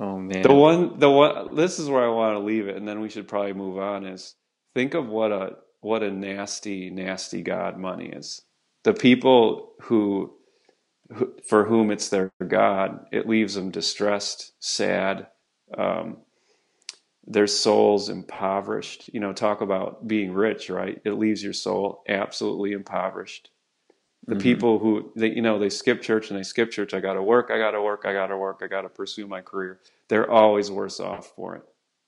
Oh 0.00 0.18
man. 0.18 0.42
The 0.42 0.54
one 0.54 0.98
the 0.98 1.10
one 1.10 1.56
this 1.56 1.78
is 1.78 1.90
where 1.90 2.04
I 2.04 2.08
want 2.08 2.36
to 2.36 2.40
leave 2.40 2.68
it 2.68 2.76
and 2.76 2.88
then 2.88 3.00
we 3.00 3.10
should 3.10 3.28
probably 3.28 3.54
move 3.54 3.78
on 3.78 4.06
is 4.06 4.36
think 4.74 4.94
of 4.94 5.08
what 5.08 5.32
a 5.32 5.56
what 5.80 6.02
a 6.02 6.10
nasty 6.10 6.90
nasty 6.90 7.42
god 7.42 7.78
money 7.78 8.08
is. 8.08 8.42
The 8.84 8.94
people 8.94 9.74
who, 9.82 10.34
who 11.14 11.34
for 11.46 11.66
whom 11.66 11.90
it's 11.90 12.10
their 12.10 12.32
god, 12.46 13.06
it 13.12 13.28
leaves 13.28 13.54
them 13.54 13.70
distressed, 13.70 14.52
sad, 14.60 15.28
um, 15.76 16.18
their 17.26 17.46
souls 17.46 18.08
impoverished. 18.08 19.10
You 19.12 19.20
know, 19.20 19.32
talk 19.34 19.60
about 19.60 20.08
being 20.08 20.32
rich, 20.32 20.70
right? 20.70 21.00
It 21.04 21.12
leaves 21.12 21.44
your 21.44 21.52
soul 21.54 22.02
absolutely 22.08 22.72
impoverished. 22.72 23.50
The 24.26 24.34
mm-hmm. 24.34 24.42
people 24.42 24.78
who 24.78 25.12
they 25.16 25.30
you 25.30 25.42
know 25.42 25.58
they 25.58 25.70
skip 25.70 26.02
church 26.02 26.30
and 26.30 26.38
they 26.38 26.42
skip 26.42 26.70
church. 26.70 26.94
I 26.94 27.00
got 27.00 27.14
to 27.14 27.22
work. 27.22 27.50
I 27.50 27.58
got 27.58 27.72
to 27.72 27.82
work. 27.82 28.02
I 28.04 28.12
got 28.12 28.28
to 28.28 28.36
work. 28.36 28.60
I 28.62 28.66
got 28.66 28.82
to 28.82 28.88
pursue 28.88 29.26
my 29.26 29.40
career. 29.40 29.80
They're 30.08 30.30
always 30.30 30.70
worse 30.70 31.00
off 31.00 31.32
for 31.34 31.56
it. 31.56 31.62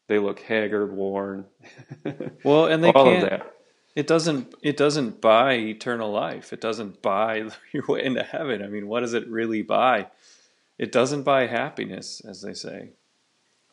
They 0.09 0.19
look 0.19 0.41
haggard, 0.41 0.93
worn. 0.93 1.47
well, 2.45 2.67
and 2.67 2.85
they 2.85 2.93
all 2.93 3.05
can't, 3.05 3.25
of 3.25 3.31
that. 3.31 3.55
It 3.97 4.07
doesn't. 4.07 4.55
It 4.63 4.77
doesn't 4.77 5.21
buy 5.21 5.55
eternal 5.55 6.13
life. 6.13 6.53
It 6.53 6.61
doesn't 6.61 7.03
buy 7.03 7.49
your 7.73 7.85
way 7.89 8.05
into 8.05 8.23
heaven. 8.23 8.63
I 8.63 8.69
mean, 8.69 8.89
what 8.89 9.01
does 9.01 9.15
it 9.15 9.27
really 9.29 9.63
buy? 9.63 10.09
It 10.79 10.93
doesn't 10.93 11.23
buy 11.23 11.47
happiness, 11.47 12.21
as 12.25 12.43
they 12.43 12.55
say 12.55 12.91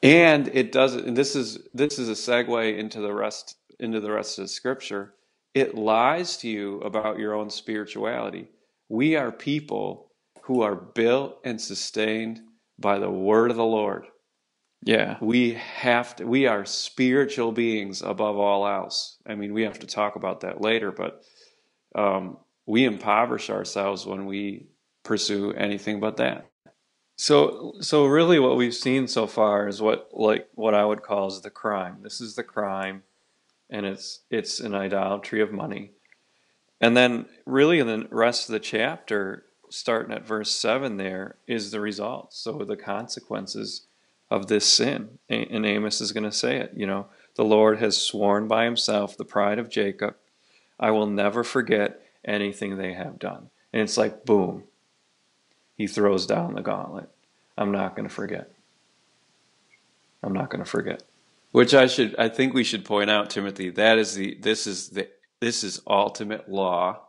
and 0.01 0.48
it 0.50 0.72
does 0.72 0.96
and 0.96 1.15
this 1.15 1.36
is 1.36 1.60
this 1.74 2.00
is 2.00 2.10
a 2.10 2.13
segue 2.13 2.77
into 2.77 3.01
the 3.01 3.13
rest 3.13 3.58
into 3.79 4.00
the 4.00 4.12
rest 4.12 4.38
of 4.38 4.46
the 4.46 4.48
scripture 4.48 5.13
it 5.53 5.75
lies 5.75 6.38
to 6.38 6.50
you 6.50 6.79
about 6.82 7.20
your 7.20 7.34
own 7.34 7.50
spirituality. 7.50 8.50
We 8.88 9.15
are 9.15 9.32
people 9.32 10.12
who 10.44 10.62
are 10.62 10.75
built 10.75 11.39
and 11.44 11.60
sustained 11.60 12.41
by 12.77 13.00
the 13.00 13.10
word 13.10 13.51
of 13.51 13.58
the 13.58 13.65
lord. 13.65 14.06
Yeah. 14.84 15.18
We 15.20 15.53
have 15.53 16.15
to 16.18 16.25
we 16.25 16.48
are 16.48 16.65
spiritual 16.65 17.51
beings 17.51 18.01
above 18.01 18.38
all 18.38 18.68
else. 18.68 19.18
I 19.27 19.36
mean 19.36 19.53
we 19.53 19.63
have 19.63 19.79
to 19.79 19.88
talk 19.88 20.15
about 20.15 20.41
that 20.41 20.62
later 20.62 20.91
but 20.91 21.24
um, 21.96 22.38
we 22.65 22.86
impoverish 22.86 23.50
ourselves 23.50 24.06
when 24.06 24.25
we 24.25 24.68
pursue 25.03 25.51
anything 25.53 26.00
but 26.00 26.18
that. 26.18 26.50
So, 27.18 27.74
so 27.82 28.06
really, 28.06 28.39
what 28.39 28.56
we've 28.56 28.74
seen 28.74 29.08
so 29.08 29.27
far 29.27 29.68
is 29.68 29.82
what, 29.82 30.10
like, 30.13 30.48
what 30.53 30.74
I 30.74 30.86
would 30.86 31.01
call 31.01 31.27
is 31.27 31.41
the 31.41 31.50
crime. 31.50 31.98
This 32.01 32.22
is 32.22 32.36
the 32.36 32.44
crime, 32.44 33.03
and 33.69 33.85
it's 33.85 34.21
it's 34.29 34.59
an 34.59 34.73
idolatry 34.73 35.41
of 35.41 35.51
money. 35.51 35.91
And 36.81 36.95
then, 36.95 37.25
really, 37.45 37.79
in 37.79 37.88
the 37.88 38.07
rest 38.09 38.47
of 38.47 38.53
the 38.53 38.59
chapter, 38.59 39.45
starting 39.69 40.15
at 40.15 40.25
verse 40.25 40.51
seven, 40.51 40.97
there 40.97 41.35
is 41.47 41.71
the 41.71 41.81
results. 41.81 42.38
So, 42.38 42.63
the 42.63 42.77
consequences 42.77 43.85
of 44.31 44.47
this 44.47 44.65
sin, 44.65 45.19
and 45.27 45.65
Amos 45.65 46.01
is 46.01 46.11
going 46.11 46.23
to 46.23 46.31
say 46.31 46.57
it. 46.57 46.73
You 46.75 46.88
know, 46.88 47.07
the 47.35 47.43
Lord 47.43 47.79
has 47.79 47.97
sworn 47.97 48.47
by 48.47 48.65
Himself, 48.65 49.17
the 49.17 49.25
pride 49.25 49.59
of 49.59 49.69
Jacob, 49.69 50.15
I 50.79 50.91
will 50.91 51.07
never 51.07 51.43
forget 51.43 52.01
anything 52.23 52.77
they 52.77 52.93
have 52.93 53.19
done. 53.19 53.49
And 53.73 53.81
it's 53.81 53.97
like 53.97 54.25
boom, 54.25 54.63
he 55.75 55.88
throws 55.88 56.25
down 56.25 56.53
the 56.53 56.61
gauntlet. 56.61 57.09
I'm 57.57 57.71
not 57.71 57.95
going 57.95 58.07
to 58.07 58.13
forget. 58.13 58.51
I'm 60.23 60.33
not 60.33 60.49
going 60.49 60.63
to 60.63 60.69
forget. 60.69 61.03
Which 61.51 61.74
I 61.74 61.88
should, 61.88 62.15
I 62.18 62.29
think 62.29 62.53
we 62.53 62.63
should 62.63 62.86
point 62.86 63.10
out, 63.10 63.29
Timothy, 63.29 63.72
that 63.72 63.98
is 63.98 64.13
the, 64.13 64.38
this 64.39 64.68
is 64.68 64.89
the, 64.89 65.10
this 65.41 65.63
is 65.63 65.82
ultimate 65.88 66.50
law. 66.50 67.01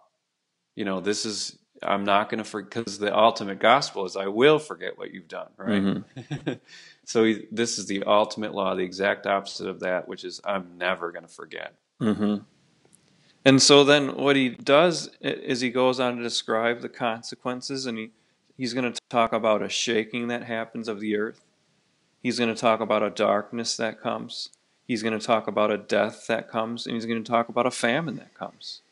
You 0.76 0.84
know, 0.84 1.00
this 1.00 1.26
is, 1.26 1.58
I'm 1.82 2.04
not 2.04 2.30
going 2.30 2.38
to 2.38 2.44
forget, 2.44 2.84
because 2.84 2.98
the 2.98 3.16
ultimate 3.16 3.58
gospel 3.58 4.06
is 4.06 4.16
I 4.16 4.28
will 4.28 4.58
forget 4.58 4.96
what 4.96 5.12
you've 5.12 5.28
done, 5.28 5.48
right? 5.56 5.82
Mm-hmm. 5.82 6.52
so 7.04 7.24
he, 7.24 7.46
this 7.50 7.78
is 7.78 7.86
the 7.86 8.04
ultimate 8.04 8.54
law, 8.54 8.74
the 8.74 8.82
exact 8.82 9.26
opposite 9.26 9.68
of 9.68 9.80
that, 9.80 10.08
which 10.08 10.24
is 10.24 10.40
I'm 10.44 10.78
never 10.78 11.12
going 11.12 11.26
to 11.26 11.32
forget. 11.32 11.74
Mm-hmm. 12.00 12.36
And 13.44 13.62
so 13.62 13.84
then 13.84 14.16
what 14.16 14.36
he 14.36 14.50
does 14.50 15.10
is 15.20 15.60
he 15.60 15.70
goes 15.70 15.98
on 15.98 16.16
to 16.16 16.22
describe 16.22 16.80
the 16.80 16.88
consequences, 16.88 17.86
and 17.86 17.98
he, 17.98 18.10
he's 18.56 18.74
going 18.74 18.92
to 18.92 19.00
talk 19.08 19.32
about 19.32 19.62
a 19.62 19.68
shaking 19.68 20.28
that 20.28 20.44
happens 20.44 20.88
of 20.88 21.00
the 21.00 21.16
earth. 21.16 21.44
He's 22.22 22.38
going 22.38 22.54
to 22.54 22.60
talk 22.60 22.80
about 22.80 23.02
a 23.02 23.10
darkness 23.10 23.76
that 23.76 24.00
comes. 24.00 24.50
He's 24.86 25.02
going 25.02 25.18
to 25.18 25.24
talk 25.24 25.46
about 25.46 25.70
a 25.70 25.78
death 25.78 26.26
that 26.26 26.48
comes, 26.48 26.86
and 26.86 26.94
he's 26.94 27.06
going 27.06 27.22
to 27.22 27.30
talk 27.30 27.48
about 27.48 27.66
a 27.66 27.70
famine 27.70 28.16
that 28.16 28.34
comes. 28.34 28.82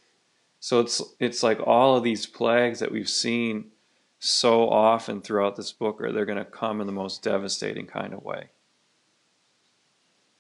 So 0.61 0.80
it's 0.80 1.02
it's 1.20 1.42
like 1.42 1.61
all 1.64 1.97
of 1.97 2.04
these 2.04 2.26
plagues 2.26 2.80
that 2.80 2.92
we've 2.92 3.08
seen 3.08 3.73
so 4.18 4.68
often 4.68 5.20
throughout 5.20 5.56
this 5.56 5.73
book 5.73 6.00
are 6.00 6.12
they're 6.12 6.25
going 6.25 6.38
to 6.38 6.44
come 6.44 6.80
in 6.80 6.87
the 6.87 6.92
most 6.92 7.23
devastating 7.23 7.87
kind 7.87 8.12
of 8.12 8.25
way. 8.25 8.49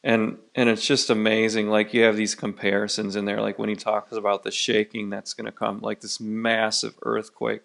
And 0.02 0.38
and 0.54 0.68
it's 0.68 0.86
just 0.86 1.10
amazing 1.10 1.68
like 1.68 1.92
you 1.92 2.02
have 2.04 2.16
these 2.16 2.34
comparisons 2.34 3.16
in 3.16 3.24
there 3.24 3.40
like 3.40 3.58
when 3.58 3.68
he 3.68 3.76
talks 3.76 4.12
about 4.12 4.44
the 4.44 4.50
shaking 4.50 5.10
that's 5.10 5.34
going 5.34 5.46
to 5.46 5.52
come 5.52 5.80
like 5.80 6.00
this 6.00 6.20
massive 6.20 6.94
earthquake 7.02 7.62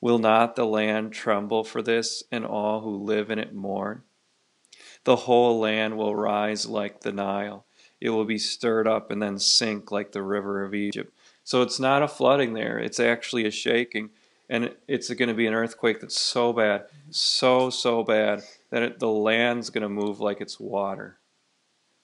will 0.00 0.18
not 0.18 0.54
the 0.54 0.66
land 0.66 1.12
tremble 1.12 1.64
for 1.64 1.80
this 1.80 2.24
and 2.30 2.44
all 2.44 2.80
who 2.82 2.94
live 2.94 3.30
in 3.30 3.38
it 3.38 3.54
mourn 3.54 4.02
the 5.04 5.16
whole 5.16 5.60
land 5.60 5.96
will 5.96 6.14
rise 6.14 6.66
like 6.66 7.00
the 7.00 7.12
Nile 7.12 7.64
it 8.00 8.10
will 8.10 8.24
be 8.24 8.38
stirred 8.38 8.88
up 8.88 9.10
and 9.12 9.22
then 9.22 9.38
sink 9.38 9.92
like 9.92 10.12
the 10.12 10.22
river 10.22 10.64
of 10.64 10.74
Egypt 10.74 11.12
so 11.44 11.62
it's 11.62 11.80
not 11.80 12.02
a 12.02 12.08
flooding 12.08 12.54
there, 12.54 12.78
it's 12.78 13.00
actually 13.00 13.46
a 13.46 13.50
shaking. 13.50 14.10
And 14.48 14.74
it's 14.86 15.08
going 15.14 15.28
to 15.28 15.34
be 15.34 15.46
an 15.46 15.54
earthquake 15.54 16.00
that's 16.00 16.20
so 16.20 16.52
bad, 16.52 16.84
so, 17.10 17.70
so 17.70 18.02
bad, 18.04 18.42
that 18.70 18.82
it, 18.82 18.98
the 18.98 19.08
land's 19.08 19.70
going 19.70 19.82
to 19.82 19.88
move 19.88 20.20
like 20.20 20.42
it's 20.42 20.60
water, 20.60 21.18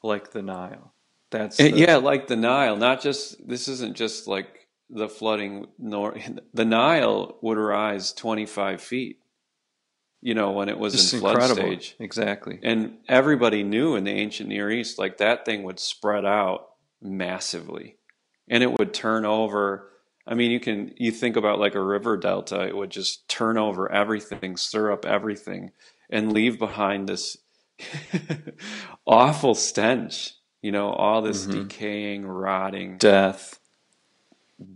like 0.03 0.31
the 0.31 0.41
Nile. 0.41 0.95
That's 1.31 1.59
the, 1.59 1.77
yeah, 1.77 1.97
like 1.97 2.27
the 2.27 2.37
Nile, 2.37 2.77
not 2.77 3.03
just, 3.03 3.47
this 3.47 3.69
isn't 3.69 3.97
just 3.97 4.27
like 4.27 4.67
the 4.89 5.11
flooding, 5.11 5.67
nor 5.79 6.17
the 6.55 6.65
Nile 6.65 7.37
would 7.43 7.59
rise 7.59 8.13
25 8.15 8.81
feet, 8.81 9.21
you 10.21 10.35
know, 10.35 10.51
when 10.53 10.69
it 10.69 10.79
was 10.79 10.93
just 10.95 11.15
in 11.15 11.21
flood 11.21 11.35
incredible. 11.35 11.63
stage. 11.63 11.97
Exactly. 11.99 12.59
And 12.63 12.99
everybody 13.09 13.63
knew 13.63 13.95
in 13.97 14.05
the 14.05 14.11
ancient 14.11 14.49
Near 14.49 14.71
East, 14.71 14.99
like 14.99 15.19
that 15.19 15.45
thing 15.45 15.63
would 15.63 15.79
spread 15.79 16.25
out 16.25 16.71
massively 17.01 17.97
and 18.49 18.63
it 18.63 18.79
would 18.79 18.93
turn 18.93 19.25
over. 19.25 19.89
I 20.27 20.35
mean, 20.35 20.51
you 20.51 20.61
can, 20.61 20.93
you 20.97 21.11
think 21.13 21.37
about 21.37 21.59
like 21.61 21.75
a 21.75 21.83
river 21.83 22.17
delta, 22.17 22.63
it 22.67 22.77
would 22.77 22.91
just 22.91 23.29
turn 23.29 23.57
over 23.57 23.91
everything, 23.93 24.57
stir 24.57 24.91
up 24.93 25.05
everything, 25.05 25.71
and 26.11 26.33
leave 26.33 26.59
behind 26.59 27.09
this 27.09 27.37
awful 29.07 29.55
stench, 29.55 30.35
you 30.63 30.73
know, 30.73 30.91
all 30.91 31.23
this 31.23 31.47
Mhm. 31.47 31.53
decaying, 31.69 32.27
rotting 32.27 32.99
Death. 32.99 33.59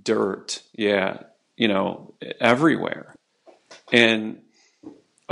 dirt. 0.04 0.62
Yeah. 0.72 1.24
You 1.56 1.68
know, 1.68 2.14
everywhere. 2.40 3.14
And, 3.92 4.41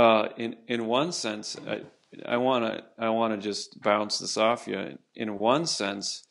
uh, 0.01 0.29
in, 0.35 0.55
in 0.67 0.87
one 0.87 1.11
sense, 1.11 1.55
I, 2.25 2.37
want 2.37 2.65
to, 2.65 2.83
I 2.97 3.09
want 3.09 3.35
to 3.35 3.37
just 3.39 3.79
bounce 3.83 4.17
this 4.17 4.35
off 4.35 4.65
you. 4.65 4.97
In 5.13 5.37
one 5.37 5.67
sense, 5.67 6.23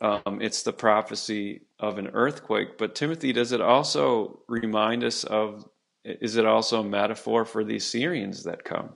um, 0.00 0.38
it's 0.40 0.62
the 0.62 0.72
prophecy 0.72 1.62
of 1.80 1.98
an 1.98 2.06
earthquake. 2.12 2.78
But 2.78 2.94
Timothy, 2.94 3.32
does 3.32 3.50
it 3.50 3.60
also 3.60 4.42
remind 4.46 5.02
us 5.02 5.24
of? 5.24 5.68
Is 6.04 6.36
it 6.36 6.46
also 6.46 6.82
a 6.82 6.84
metaphor 6.84 7.44
for 7.44 7.64
the 7.64 7.76
Assyrians 7.76 8.44
that 8.44 8.62
come? 8.62 8.90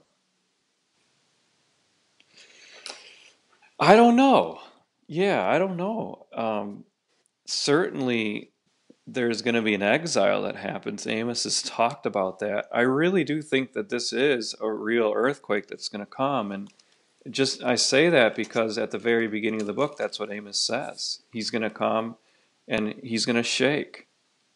I 3.79 3.97
don't 3.97 4.15
know. 4.15 4.61
Yeah, 5.07 5.45
I 5.45 5.57
don't 5.59 5.75
know. 5.75 6.27
Um, 6.33 6.85
certainly, 7.47 8.51
there's 9.13 9.41
going 9.41 9.55
to 9.55 9.61
be 9.61 9.73
an 9.73 9.81
exile 9.81 10.41
that 10.43 10.55
happens. 10.55 11.07
Amos 11.07 11.43
has 11.43 11.61
talked 11.61 12.05
about 12.05 12.39
that. 12.39 12.67
I 12.71 12.81
really 12.81 13.23
do 13.23 13.41
think 13.41 13.73
that 13.73 13.89
this 13.89 14.13
is 14.13 14.55
a 14.61 14.71
real 14.71 15.13
earthquake 15.15 15.67
that's 15.67 15.89
going 15.89 16.05
to 16.05 16.05
come, 16.05 16.51
and 16.51 16.71
just 17.29 17.63
I 17.63 17.75
say 17.75 18.09
that 18.09 18.35
because 18.35 18.77
at 18.77 18.91
the 18.91 18.97
very 18.97 19.27
beginning 19.27 19.61
of 19.61 19.67
the 19.67 19.73
book, 19.73 19.97
that's 19.97 20.19
what 20.19 20.31
Amos 20.31 20.59
says. 20.59 21.21
He's 21.31 21.49
going 21.49 21.61
to 21.61 21.69
come, 21.69 22.17
and 22.67 22.95
he's 23.03 23.25
going 23.25 23.35
to 23.35 23.43
shake. 23.43 24.07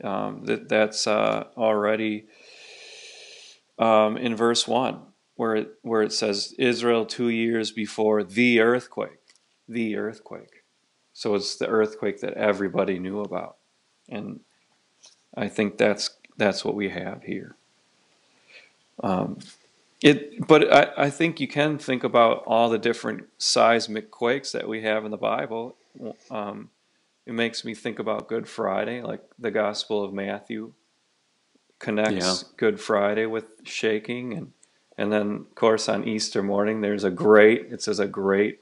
Um, 0.04 0.46
that 0.46 0.70
that's 0.70 1.08
uh, 1.08 1.46
already 1.56 2.26
um, 3.80 4.18
in 4.18 4.36
verse 4.36 4.68
one, 4.68 5.02
where 5.36 5.56
it, 5.56 5.74
where 5.82 6.02
it 6.02 6.12
says 6.12 6.54
Israel 6.58 7.06
two 7.06 7.30
years 7.30 7.72
before 7.72 8.24
the 8.24 8.60
earthquake, 8.60 9.36
the 9.68 9.96
earthquake. 9.96 10.64
So 11.14 11.36
it's 11.36 11.56
the 11.56 11.68
earthquake 11.68 12.22
that 12.22 12.34
everybody 12.34 13.00
knew 13.00 13.22
about, 13.22 13.58
and 14.10 14.40
I 15.36 15.48
think 15.48 15.78
that's 15.78 16.12
that's 16.38 16.64
what 16.66 16.76
we 16.76 16.90
have 16.90 17.24
here. 17.24 17.56
Um, 19.02 19.40
it, 20.02 20.48
but 20.48 20.72
I, 20.72 21.06
I 21.06 21.10
think 21.10 21.40
you 21.40 21.48
can 21.48 21.78
think 21.78 22.04
about 22.04 22.44
all 22.46 22.70
the 22.70 22.78
different 22.78 23.26
seismic 23.38 24.12
quakes 24.12 24.52
that 24.52 24.68
we 24.68 24.82
have 24.82 25.06
in 25.06 25.12
the 25.12 25.18
Bible. 25.18 25.76
Um, 26.30 26.70
it 27.26 27.34
makes 27.34 27.64
me 27.64 27.74
think 27.74 28.00
about 28.00 28.28
Good 28.28 28.48
Friday, 28.48 29.02
like 29.02 29.22
the 29.40 29.52
Gospel 29.52 30.04
of 30.04 30.14
Matthew 30.14 30.74
connects 31.80 32.44
Good 32.58 32.80
Friday 32.80 33.26
with 33.26 33.46
shaking, 33.64 34.34
and 34.34 34.52
and 34.98 35.12
then 35.12 35.46
of 35.50 35.56
course 35.56 35.88
on 35.90 36.08
Easter 36.08 36.44
morning 36.44 36.82
there's 36.82 37.04
a 37.04 37.12
great. 37.12 37.72
It 37.72 37.82
says 37.82 38.00
a 38.00 38.08
great 38.08 38.60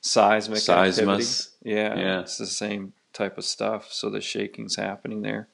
seismic 0.00 0.58
activity. 0.68 1.24
Yeah, 1.62 1.98
Yeah. 1.98 2.20
it's 2.20 2.36
the 2.36 2.46
same 2.46 2.92
type 3.14 3.38
of 3.38 3.44
stuff. 3.44 3.92
So 3.92 4.10
the 4.10 4.20
shaking's 4.20 4.76
happening 4.76 5.22
there, 5.22 5.48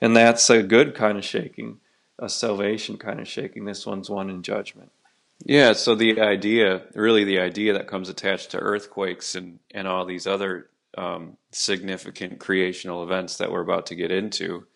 and 0.00 0.16
that's 0.16 0.50
a 0.50 0.62
good 0.62 0.94
kind 0.94 1.18
of 1.18 1.24
shaking, 1.24 1.78
a 2.18 2.28
salvation 2.28 2.96
kind 2.96 3.20
of 3.20 3.28
shaking. 3.28 3.64
This 3.64 3.86
one's 3.86 4.10
one 4.10 4.30
in 4.30 4.42
judgment. 4.42 4.90
Yeah, 5.44 5.72
so 5.72 5.94
the 5.94 6.20
idea, 6.20 6.82
really 6.94 7.24
the 7.24 7.40
idea 7.40 7.72
that 7.74 7.86
comes 7.86 8.08
attached 8.08 8.50
to 8.52 8.58
earthquakes 8.58 9.34
and, 9.34 9.58
and 9.72 9.86
all 9.86 10.06
these 10.06 10.26
other 10.26 10.70
um, 10.96 11.36
significant 11.50 12.38
creational 12.38 13.02
events 13.02 13.36
that 13.38 13.50
we're 13.50 13.60
about 13.60 13.86
to 13.86 13.94
get 13.94 14.10
into 14.10 14.66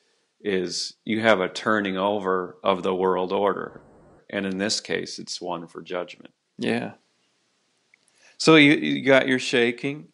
is 0.41 0.95
you 1.05 1.21
have 1.21 1.41
a 1.41 1.49
turning 1.49 1.97
over 1.97 2.59
of 2.63 2.83
the 2.83 2.95
world 2.95 3.33
order. 3.33 3.81
And 4.31 4.45
in 4.47 4.59
this 4.59 4.81
case, 4.81 5.19
it's 5.19 5.41
one 5.41 5.67
for 5.67 5.81
judgment. 5.81 6.35
Yeah. 6.59 6.93
So 8.37 8.57
you 8.57 8.73
you 8.73 9.03
got 9.05 9.27
your 9.27 9.39
shaking, 9.39 10.09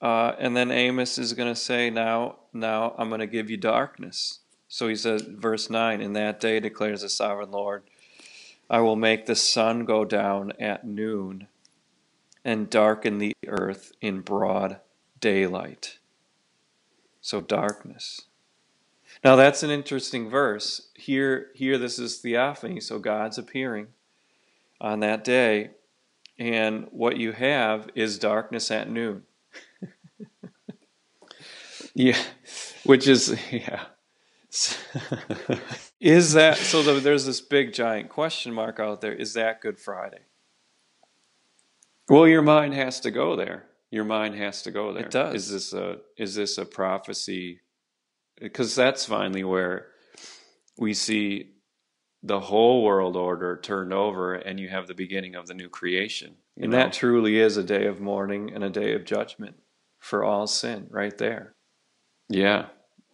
uh, 0.00 0.34
and 0.38 0.56
then 0.56 0.70
Amos 0.70 1.18
is 1.18 1.32
going 1.32 1.52
to 1.52 1.60
say, 1.60 1.90
"Now, 1.90 2.36
now 2.52 2.94
I'm 2.98 3.08
going 3.08 3.20
to 3.20 3.26
give 3.26 3.50
you 3.50 3.56
darkness." 3.56 4.40
So 4.68 4.88
he 4.88 4.96
says, 4.96 5.22
verse 5.22 5.68
nine, 5.68 6.00
"In 6.00 6.12
that 6.14 6.40
day 6.40 6.60
declares 6.60 7.02
the 7.02 7.08
sovereign 7.08 7.50
Lord, 7.50 7.82
I 8.68 8.80
will 8.80 8.96
make 8.96 9.26
the 9.26 9.34
sun 9.34 9.84
go 9.84 10.04
down 10.04 10.52
at 10.60 10.86
noon, 10.86 11.48
and 12.44 12.70
darken 12.70 13.18
the 13.18 13.34
earth 13.46 13.92
in 14.00 14.20
broad 14.20 14.80
daylight." 15.20 15.98
So 17.20 17.40
darkness. 17.40 18.22
Now 19.22 19.36
that's 19.36 19.62
an 19.62 19.70
interesting 19.70 20.30
verse. 20.30 20.88
Here, 20.94 21.48
here, 21.54 21.76
this 21.76 21.98
is 21.98 22.18
theophany. 22.18 22.80
So 22.80 22.98
God's 22.98 23.36
appearing 23.36 23.88
on 24.80 25.00
that 25.00 25.24
day, 25.24 25.72
and 26.38 26.86
what 26.90 27.18
you 27.18 27.32
have 27.32 27.90
is 27.94 28.18
darkness 28.18 28.70
at 28.70 28.88
noon. 28.88 29.24
Yeah, 31.94 32.16
which 32.84 33.08
is, 33.08 33.36
yeah. 33.50 33.84
Is 36.00 36.32
that 36.34 36.56
so? 36.56 36.82
the- 36.82 37.00
There's 37.00 37.26
this 37.26 37.40
big 37.40 37.72
giant 37.72 38.08
question 38.08 38.52
mark 38.54 38.78
out 38.80 39.00
there. 39.00 39.12
Is 39.12 39.34
that 39.34 39.60
Good 39.60 39.78
Friday? 39.78 40.20
well, 42.08 42.26
your 42.28 42.42
mind 42.42 42.74
has 42.74 43.00
to 43.00 43.10
go 43.10 43.34
there. 43.36 43.66
Your 43.90 44.04
mind 44.04 44.36
has 44.36 44.62
to 44.62 44.70
go 44.70 44.92
there. 44.92 45.04
It 45.06 45.10
does. 45.10 45.34
Is 45.34 45.50
this 45.50 45.72
a 45.72 45.96
is 46.16 46.34
this 46.36 46.58
a 46.58 46.64
prophecy? 46.64 47.60
Because 48.40 48.74
that's 48.76 49.04
finally 49.04 49.42
where 49.44 49.88
we 50.78 50.94
see 50.94 51.50
the 52.22 52.40
whole 52.40 52.84
world 52.84 53.16
order 53.16 53.56
turned 53.56 53.92
over, 53.92 54.34
and 54.34 54.60
you 54.60 54.68
have 54.68 54.86
the 54.86 54.94
beginning 54.94 55.34
of 55.34 55.46
the 55.46 55.54
new 55.54 55.68
creation. 55.68 56.36
You 56.60 56.66
And 56.66 56.72
know? 56.72 56.78
that 56.78 56.92
truly 56.92 57.38
is 57.38 57.56
a 57.56 57.64
day 57.64 57.86
of 57.86 58.00
mourning 58.00 58.52
and 58.54 58.64
a 58.64 58.70
day 58.70 58.94
of 58.94 59.04
judgment 59.04 59.56
for 59.98 60.24
all 60.24 60.46
sin, 60.46 60.86
right 60.90 61.16
there. 61.18 61.54
Yeah, 62.28 62.66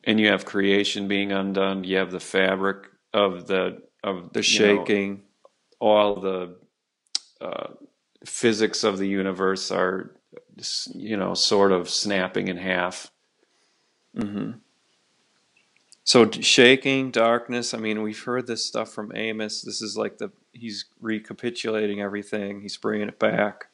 and 0.04 0.20
you 0.20 0.28
have 0.28 0.44
creation 0.44 1.08
being 1.08 1.32
undone. 1.32 1.84
You 1.84 1.96
have 1.98 2.12
the 2.12 2.20
fabric 2.20 2.88
of 3.14 3.46
the 3.46 3.82
of 4.04 4.32
The 4.32 4.42
you 4.46 4.60
know, 4.60 4.84
shaking. 4.84 5.22
all 5.80 6.20
the 6.20 6.56
uh, 7.40 7.74
physics 8.24 8.84
of 8.84 8.98
the 8.98 9.08
universe 9.08 9.70
are, 9.70 10.16
you 10.94 11.16
know, 11.16 11.34
sort 11.34 11.72
of 11.72 11.88
snapping 11.90 12.48
in 12.48 12.56
half. 12.56 13.10
Mm-hmm. 14.16 14.58
So 16.06 16.30
shaking, 16.30 17.10
darkness. 17.10 17.74
I 17.74 17.78
mean, 17.78 18.00
we've 18.00 18.22
heard 18.22 18.46
this 18.46 18.64
stuff 18.64 18.92
from 18.92 19.10
Amos. 19.16 19.62
This 19.62 19.82
is 19.82 19.96
like 19.96 20.18
the 20.18 20.30
he's 20.52 20.84
recapitulating 21.00 22.00
everything. 22.00 22.60
He's 22.60 22.76
bringing 22.76 23.08
it 23.08 23.18
back, 23.18 23.66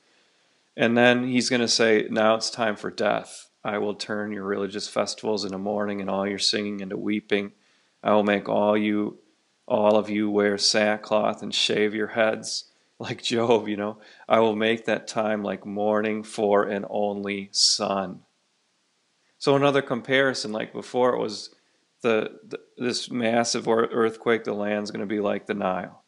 and 0.74 0.96
then 0.96 1.28
he's 1.28 1.50
going 1.50 1.60
to 1.60 1.68
say, 1.68 2.08
"Now 2.10 2.34
it's 2.34 2.48
time 2.48 2.76
for 2.76 2.90
death. 2.90 3.50
I 3.62 3.76
will 3.76 3.94
turn 3.94 4.32
your 4.32 4.44
religious 4.44 4.88
festivals 4.88 5.44
into 5.44 5.58
mourning 5.58 6.00
and 6.00 6.08
all 6.08 6.26
your 6.26 6.38
singing 6.38 6.80
into 6.80 6.96
weeping. 6.96 7.52
I 8.02 8.14
will 8.14 8.24
make 8.24 8.48
all 8.48 8.78
you, 8.78 9.18
all 9.68 9.98
of 9.98 10.08
you, 10.08 10.30
wear 10.30 10.56
sackcloth 10.56 11.42
and 11.42 11.54
shave 11.54 11.94
your 11.94 12.08
heads." 12.08 12.64
Like 12.98 13.20
Job, 13.20 13.66
you 13.66 13.76
know, 13.76 13.98
I 14.28 14.38
will 14.38 14.54
make 14.54 14.84
that 14.84 15.08
time 15.08 15.42
like 15.42 15.66
mourning 15.66 16.22
for 16.22 16.62
an 16.62 16.84
only 16.88 17.48
son. 17.50 18.20
So 19.38 19.56
another 19.56 19.82
comparison, 19.82 20.52
like 20.52 20.72
before, 20.72 21.12
it 21.12 21.18
was 21.18 21.51
the, 22.02 22.38
the 22.46 22.60
this 22.76 23.10
massive 23.10 23.66
earthquake. 23.68 24.44
The 24.44 24.52
land's 24.52 24.90
going 24.90 25.00
to 25.00 25.06
be 25.06 25.20
like 25.20 25.46
the 25.46 25.54
Nile, 25.54 26.04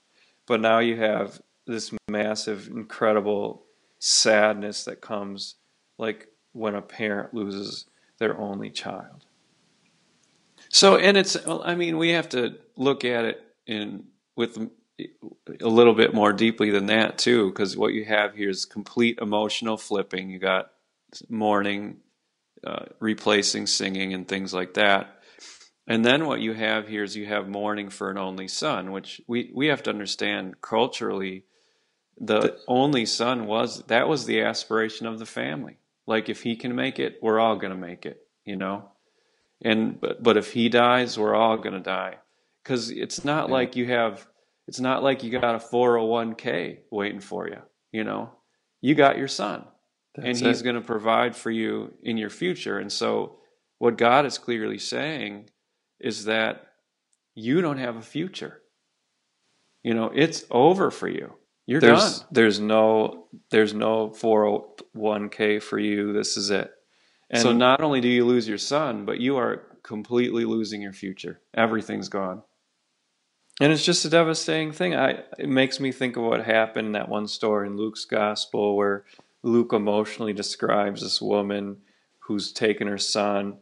but 0.47 0.61
now 0.61 0.81
you 0.81 0.97
have 0.97 1.41
this 1.67 1.93
massive, 2.09 2.69
incredible 2.69 3.65
sadness 3.99 4.85
that 4.85 5.01
comes, 5.01 5.55
like 5.97 6.29
when 6.53 6.75
a 6.75 6.83
parent 6.83 7.33
loses 7.33 7.87
their 8.19 8.37
only 8.39 8.71
child. 8.71 9.25
So, 10.69 10.97
and 10.97 11.17
it's, 11.17 11.37
I 11.47 11.75
mean, 11.75 11.97
we 11.99 12.11
have 12.11 12.29
to 12.31 12.57
look 12.77 13.05
at 13.05 13.25
it 13.25 13.43
in 13.67 14.05
with 14.37 14.59
a 15.61 15.69
little 15.69 15.95
bit 15.95 16.15
more 16.15 16.33
deeply 16.33 16.71
than 16.71 16.87
that 16.87 17.19
too, 17.19 17.49
because 17.49 17.77
what 17.77 17.95
you 17.95 18.05
have 18.05 18.35
here 18.35 18.51
is 18.51 18.65
complete 18.65 19.19
emotional 19.21 19.77
flipping. 19.77 20.31
You 20.31 20.39
got 20.39 20.71
mourning, 21.29 21.99
uh, 22.65 22.87
replacing 23.01 23.67
singing, 23.67 24.15
and 24.15 24.27
things 24.27 24.53
like 24.53 24.75
that. 24.75 25.14
And 25.87 26.05
then 26.05 26.27
what 26.27 26.41
you 26.41 26.55
have 26.55 26.89
here 26.89 27.03
is 27.03 27.17
you 27.17 27.27
have 27.27 27.47
mourning 27.47 27.91
for 27.91 28.11
an 28.11 28.17
only 28.17 28.49
son, 28.49 28.91
which 28.91 29.21
we, 29.27 29.51
we 29.55 29.67
have 29.67 29.83
to 29.83 29.91
understand 29.91 30.61
culturally. 30.63 31.45
The, 32.19 32.41
the 32.41 32.59
only 32.67 33.05
son 33.05 33.47
was 33.47 33.83
that 33.85 34.09
was 34.09 34.25
the 34.25 34.43
aspiration 34.43 35.07
of 35.07 35.19
the 35.19 35.27
family. 35.27 35.79
Like 36.07 36.29
if 36.29 36.43
he 36.43 36.57
can 36.57 36.75
make 36.75 36.99
it, 36.99 37.19
we're 37.21 37.41
all 37.41 37.57
going 37.57 37.73
to 37.73 37.79
make 37.79 38.07
it, 38.07 38.27
you 38.45 38.57
know. 38.57 38.91
And 39.63 40.01
but 40.01 40.23
but 40.23 40.37
if 40.37 40.53
he 40.53 40.69
dies, 40.69 41.19
we're 41.19 41.35
all 41.35 41.57
going 41.57 41.75
to 41.75 41.81
die, 41.81 42.17
because 42.63 42.91
it's 42.91 43.25
not 43.25 43.49
yeah. 43.49 43.55
like 43.55 43.77
you 43.77 43.87
have. 43.89 44.27
It's 44.67 44.81
not 44.81 45.03
like 45.03 45.23
you 45.23 45.31
got 45.31 45.55
a 45.55 45.59
401k 45.59 46.79
waiting 46.91 47.21
for 47.21 47.47
you, 47.49 47.61
you 47.93 48.05
know. 48.05 48.31
You 48.81 48.95
got 48.95 49.19
your 49.19 49.29
son, 49.29 49.65
That's 50.15 50.41
and 50.41 50.49
he's 50.49 50.63
going 50.63 50.77
to 50.77 50.81
provide 50.81 51.37
for 51.37 51.51
you 51.51 51.95
in 52.03 52.17
your 52.17 52.31
future. 52.31 52.79
And 52.79 52.91
so, 52.91 53.39
what 53.79 53.99
God 53.99 54.25
is 54.27 54.39
clearly 54.39 54.79
saying 54.79 55.51
is 56.05 56.27
that 56.27 56.67
you 57.35 57.61
don't 57.61 57.79
have 57.79 57.97
a 57.97 58.03
future. 58.03 58.61
You 59.83 59.95
know, 59.95 60.13
it's 60.15 60.45
over 60.51 60.91
for 60.91 61.09
you. 61.09 61.35
You're 61.67 61.81
there's, 61.81 62.19
done. 62.21 62.29
There's 62.31 62.61
no 62.61 63.27
there's 63.51 63.75
no 63.75 64.11
401k 64.11 65.63
for 65.63 65.79
you. 65.79 66.13
This 66.13 66.37
is 66.37 66.51
it. 66.51 66.71
And 67.31 67.43
so 67.43 67.53
not 67.53 67.81
only 67.81 68.01
do 68.01 68.09
you 68.09 68.25
lose 68.25 68.47
your 68.47 68.59
son, 68.59 69.07
but 69.07 69.19
you 69.19 69.37
are 69.39 69.63
completely 69.83 70.45
losing 70.45 70.83
your 70.83 70.93
future. 70.93 71.41
Everything's 71.55 72.09
gone. 72.09 72.43
And 73.61 73.73
it's 73.73 73.85
just 73.85 74.05
a 74.05 74.11
devastating 74.11 74.73
thing. 74.73 74.95
I 74.95 75.23
it 75.39 75.49
makes 75.49 75.81
me 75.81 75.91
think 75.91 76.17
of 76.17 76.25
what 76.25 76.45
happened 76.45 76.87
in 76.87 76.93
that 76.93 77.09
one 77.09 77.29
story 77.29 77.67
in 77.67 77.77
Luke's 77.77 78.05
gospel 78.05 78.77
where 78.77 79.05
Luke 79.43 79.73
emotionally 79.73 80.35
describes 80.35 81.01
this 81.01 81.21
woman 81.23 81.79
who's 82.21 82.53
taken 82.53 82.89
her 82.89 82.99
son 82.99 83.59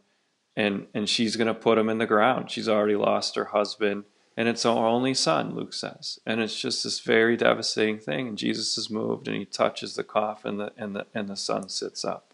and 0.55 0.87
and 0.93 1.09
she's 1.09 1.35
going 1.35 1.47
to 1.47 1.53
put 1.53 1.77
him 1.77 1.89
in 1.89 1.97
the 1.97 2.05
ground. 2.05 2.51
She's 2.51 2.69
already 2.69 2.95
lost 2.95 3.35
her 3.35 3.45
husband, 3.45 4.05
and 4.37 4.47
it's 4.47 4.63
her 4.63 4.69
only 4.69 5.13
son. 5.13 5.55
Luke 5.55 5.73
says, 5.73 6.19
and 6.25 6.41
it's 6.41 6.59
just 6.59 6.83
this 6.83 6.99
very 6.99 7.35
devastating 7.37 7.99
thing. 7.99 8.27
And 8.27 8.37
Jesus 8.37 8.77
is 8.77 8.89
moved, 8.89 9.27
and 9.27 9.37
he 9.37 9.45
touches 9.45 9.95
the 9.95 10.03
coffin, 10.03 10.51
and 10.51 10.59
the 10.59 10.73
and 10.77 10.95
the 10.95 11.05
and 11.13 11.29
the 11.29 11.37
son 11.37 11.69
sits 11.69 12.05
up. 12.05 12.33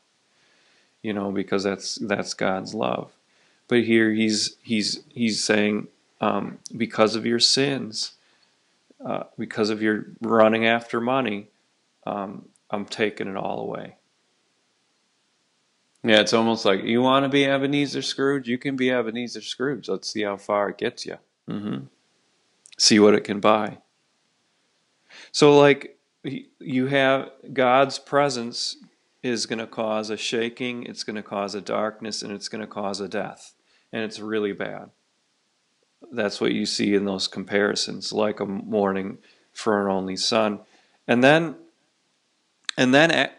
You 1.02 1.14
know, 1.14 1.32
because 1.32 1.64
that's 1.64 1.96
that's 1.96 2.34
God's 2.34 2.74
love. 2.74 3.12
But 3.68 3.84
here 3.84 4.12
he's 4.12 4.58
he's 4.62 5.02
he's 5.10 5.44
saying, 5.44 5.88
um, 6.20 6.60
because 6.76 7.16
of 7.16 7.26
your 7.26 7.40
sins, 7.40 8.14
uh, 9.06 9.24
because 9.38 9.70
of 9.70 9.82
your 9.82 10.08
running 10.22 10.66
after 10.66 11.00
money, 11.00 11.48
um, 12.06 12.50
I'm 12.70 12.86
taking 12.86 13.28
it 13.28 13.38
all 13.38 13.62
away. 13.62 13.96
Yeah, 16.04 16.22
it's 16.22 16.34
almost 16.34 16.64
like 16.64 16.84
you 16.84 17.02
want 17.02 17.26
to 17.26 17.30
be 17.30 17.46
Ebenezer 17.46 18.02
Scrooge, 18.02 18.48
you 18.48 18.58
can 18.58 18.76
be 18.76 18.90
Ebenezer 18.90 19.42
Scrooge. 19.42 19.90
Let's 19.90 20.10
see 20.10 20.24
how 20.24 20.38
far 20.38 20.70
it 20.70 20.78
gets 20.78 21.06
you. 21.06 21.18
Mm-hmm. 21.50 21.86
See 22.78 23.00
what 23.00 23.16
it 23.16 23.26
can 23.26 23.40
buy. 23.40 23.80
So, 25.32 25.58
like, 25.58 25.98
you 26.24 26.88
have 26.88 27.32
God's 27.52 28.00
presence 28.00 28.78
is 29.22 29.46
going 29.46 29.60
to 29.60 29.68
cause 29.68 30.10
a 30.10 30.16
shaking, 30.16 30.84
it's 30.84 31.04
going 31.04 31.18
to 31.18 31.24
cause 31.24 31.56
a 31.56 31.62
darkness, 31.62 32.22
and 32.22 32.32
it's 32.32 32.48
going 32.48 32.62
to 32.62 32.68
cause 32.68 33.02
a 33.02 33.10
death. 33.10 33.54
And 33.92 34.04
it's 34.04 34.20
really 34.20 34.54
bad. 34.54 34.92
That's 36.12 36.40
what 36.40 36.54
you 36.54 36.66
see 36.66 36.94
in 36.94 37.04
those 37.04 37.28
comparisons, 37.28 38.14
like 38.14 38.40
a 38.40 38.46
mourning 38.46 39.18
for 39.52 39.86
an 39.86 39.92
only 39.92 40.16
son. 40.16 40.60
And 41.08 41.22
then, 41.22 41.56
and 42.78 42.94
then 42.94 43.30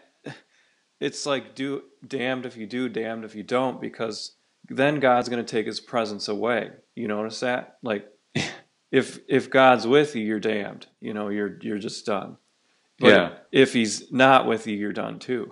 it's 0.99 1.25
like 1.25 1.55
do 1.55 1.83
damned 2.05 2.45
if 2.45 2.57
you 2.57 2.65
do, 2.65 2.89
damned 2.89 3.25
if 3.25 3.35
you 3.35 3.43
don't, 3.43 3.79
because 3.79 4.33
then 4.69 4.99
God's 4.99 5.29
going 5.29 5.43
to 5.43 5.49
take 5.49 5.65
His 5.65 5.79
presence 5.79 6.27
away. 6.27 6.71
You 6.95 7.07
notice 7.07 7.39
that? 7.41 7.77
Like, 7.81 8.07
if 8.91 9.19
if 9.27 9.49
God's 9.49 9.87
with 9.87 10.15
you, 10.15 10.23
you're 10.23 10.39
damned. 10.39 10.87
You 10.99 11.13
know, 11.13 11.29
you're 11.29 11.57
you're 11.61 11.79
just 11.79 12.05
done. 12.05 12.37
But 12.99 13.07
yeah. 13.07 13.31
If 13.51 13.73
He's 13.73 14.11
not 14.11 14.45
with 14.45 14.67
you, 14.67 14.77
you're 14.77 14.93
done 14.93 15.19
too. 15.19 15.51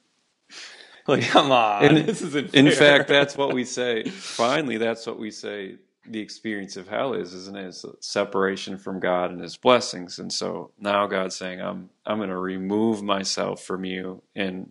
like, 1.06 1.22
come 1.28 1.50
on, 1.50 1.84
and, 1.84 2.08
this 2.08 2.22
isn't. 2.22 2.54
In 2.54 2.70
fact, 2.70 3.08
that's 3.08 3.36
what 3.36 3.52
we 3.52 3.64
say. 3.64 4.04
Finally, 4.04 4.78
that's 4.78 5.06
what 5.06 5.18
we 5.18 5.30
say 5.30 5.76
the 6.06 6.20
experience 6.20 6.76
of 6.76 6.86
hell 6.86 7.14
is, 7.14 7.32
isn't 7.32 7.56
it? 7.56 7.66
It's 7.66 7.84
separation 8.00 8.76
from 8.76 9.00
God 9.00 9.30
and 9.30 9.40
His 9.40 9.56
blessings. 9.56 10.18
And 10.18 10.32
so 10.32 10.70
now 10.78 11.06
God's 11.06 11.36
saying, 11.36 11.60
"I'm 11.60 11.90
I'm 12.06 12.18
going 12.18 12.28
to 12.28 12.38
remove 12.38 13.02
myself 13.02 13.62
from 13.62 13.84
you 13.84 14.22
in 14.34 14.70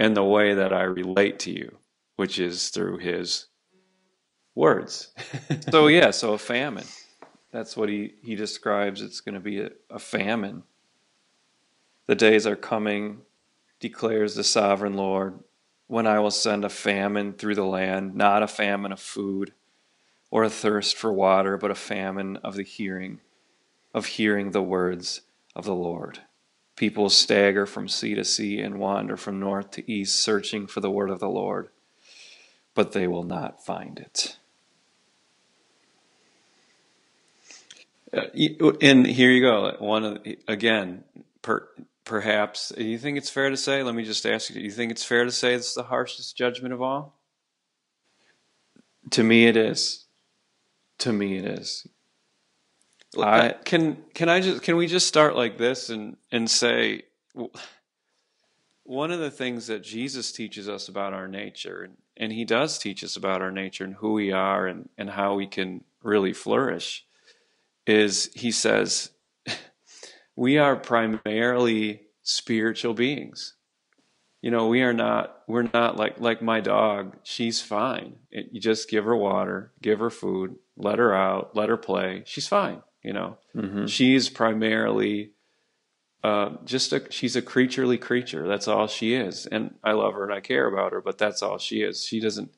in 0.00 0.14
the 0.14 0.24
way 0.24 0.54
that 0.54 0.72
I 0.72 0.82
relate 0.82 1.38
to 1.40 1.52
you, 1.52 1.76
which 2.16 2.40
is 2.40 2.70
through 2.70 2.98
His 2.98 3.46
words." 4.54 5.12
so 5.70 5.86
yeah, 5.86 6.10
so 6.10 6.32
a 6.32 6.38
famine. 6.38 6.86
That's 7.52 7.76
what 7.76 7.88
he 7.88 8.14
he 8.22 8.34
describes. 8.34 9.02
It's 9.02 9.20
going 9.20 9.34
to 9.34 9.40
be 9.40 9.60
a, 9.60 9.70
a 9.90 9.98
famine. 9.98 10.62
The 12.06 12.14
days 12.14 12.46
are 12.46 12.56
coming, 12.56 13.20
declares 13.78 14.34
the 14.34 14.44
sovereign 14.44 14.94
Lord, 14.94 15.38
when 15.86 16.06
I 16.06 16.18
will 16.18 16.30
send 16.30 16.64
a 16.64 16.68
famine 16.68 17.34
through 17.34 17.56
the 17.56 17.64
land, 17.64 18.14
not 18.14 18.42
a 18.42 18.48
famine 18.48 18.92
of 18.92 19.00
food 19.00 19.52
or 20.30 20.44
a 20.44 20.50
thirst 20.50 20.96
for 20.96 21.12
water, 21.12 21.56
but 21.56 21.70
a 21.70 21.76
famine 21.76 22.36
of 22.38 22.54
the 22.54 22.62
hearing, 22.62 23.20
of 23.92 24.06
hearing 24.06 24.52
the 24.52 24.62
words 24.62 25.22
of 25.54 25.64
the 25.64 25.74
Lord. 25.74 26.20
People 26.80 27.10
stagger 27.10 27.66
from 27.66 27.88
sea 27.88 28.14
to 28.14 28.24
sea 28.24 28.58
and 28.58 28.78
wander 28.78 29.14
from 29.14 29.38
north 29.38 29.72
to 29.72 29.92
east, 29.92 30.18
searching 30.18 30.66
for 30.66 30.80
the 30.80 30.90
word 30.90 31.10
of 31.10 31.18
the 31.18 31.28
Lord, 31.28 31.68
but 32.74 32.92
they 32.92 33.06
will 33.06 33.22
not 33.22 33.62
find 33.62 33.98
it. 33.98 34.38
Uh, 38.10 38.72
and 38.80 39.06
here 39.06 39.30
you 39.30 39.42
go. 39.42 39.76
One 39.78 40.04
of 40.04 40.26
again, 40.48 41.04
per, 41.42 41.68
perhaps. 42.06 42.72
You 42.78 42.96
think 42.96 43.18
it's 43.18 43.28
fair 43.28 43.50
to 43.50 43.58
say? 43.58 43.82
Let 43.82 43.94
me 43.94 44.02
just 44.02 44.24
ask 44.24 44.48
you. 44.48 44.54
Do 44.54 44.62
you 44.62 44.70
think 44.70 44.90
it's 44.90 45.04
fair 45.04 45.26
to 45.26 45.30
say 45.30 45.52
it's 45.52 45.74
the 45.74 45.82
harshest 45.82 46.34
judgment 46.34 46.72
of 46.72 46.80
all? 46.80 47.14
To 49.10 49.22
me, 49.22 49.44
it 49.44 49.58
is. 49.58 50.06
To 51.00 51.12
me, 51.12 51.36
it 51.36 51.44
is. 51.44 51.86
I, 53.18 53.54
can 53.64 53.98
can 54.14 54.28
I 54.28 54.40
just 54.40 54.62
can 54.62 54.76
we 54.76 54.86
just 54.86 55.08
start 55.08 55.34
like 55.34 55.58
this 55.58 55.90
and 55.90 56.16
and 56.30 56.48
say 56.48 57.02
one 58.84 59.10
of 59.10 59.18
the 59.20 59.30
things 59.30 59.66
that 59.66 59.82
Jesus 59.82 60.32
teaches 60.32 60.68
us 60.68 60.88
about 60.88 61.12
our 61.12 61.26
nature 61.26 61.82
and, 61.82 61.96
and 62.16 62.32
he 62.32 62.44
does 62.44 62.78
teach 62.78 63.02
us 63.02 63.16
about 63.16 63.42
our 63.42 63.50
nature 63.50 63.84
and 63.84 63.94
who 63.94 64.12
we 64.12 64.32
are 64.32 64.66
and, 64.66 64.88
and 64.96 65.10
how 65.10 65.34
we 65.34 65.46
can 65.46 65.84
really 66.02 66.32
flourish 66.32 67.04
is 67.86 68.30
he 68.34 68.52
says 68.52 69.10
we 70.36 70.58
are 70.58 70.76
primarily 70.76 72.02
spiritual 72.22 72.94
beings. 72.94 73.54
You 74.40 74.50
know 74.50 74.68
we 74.68 74.82
are 74.82 74.94
not 74.94 75.42
we're 75.48 75.68
not 75.74 75.96
like 75.96 76.20
like 76.20 76.42
my 76.42 76.60
dog. 76.60 77.16
She's 77.24 77.60
fine. 77.60 78.16
It, 78.30 78.50
you 78.52 78.60
just 78.60 78.88
give 78.88 79.04
her 79.04 79.16
water 79.16 79.72
give 79.82 79.98
her 79.98 80.10
food 80.10 80.56
let 80.76 81.00
her 81.00 81.12
out 81.12 81.56
let 81.56 81.68
her 81.68 81.76
play. 81.76 82.22
She's 82.24 82.46
fine 82.46 82.82
you 83.02 83.12
know 83.12 83.38
mm-hmm. 83.54 83.86
she's 83.86 84.28
primarily 84.28 85.32
uh, 86.22 86.50
just 86.64 86.92
a 86.92 87.02
she's 87.10 87.36
a 87.36 87.42
creaturely 87.42 87.96
creature. 87.96 88.46
That's 88.46 88.68
all 88.68 88.86
she 88.86 89.14
is, 89.14 89.46
and 89.46 89.74
I 89.82 89.92
love 89.92 90.14
her 90.14 90.24
and 90.24 90.32
I 90.32 90.40
care 90.40 90.66
about 90.66 90.92
her, 90.92 91.00
but 91.00 91.18
that's 91.18 91.42
all 91.42 91.58
she 91.58 91.82
is. 91.82 92.04
She 92.04 92.20
doesn't 92.20 92.50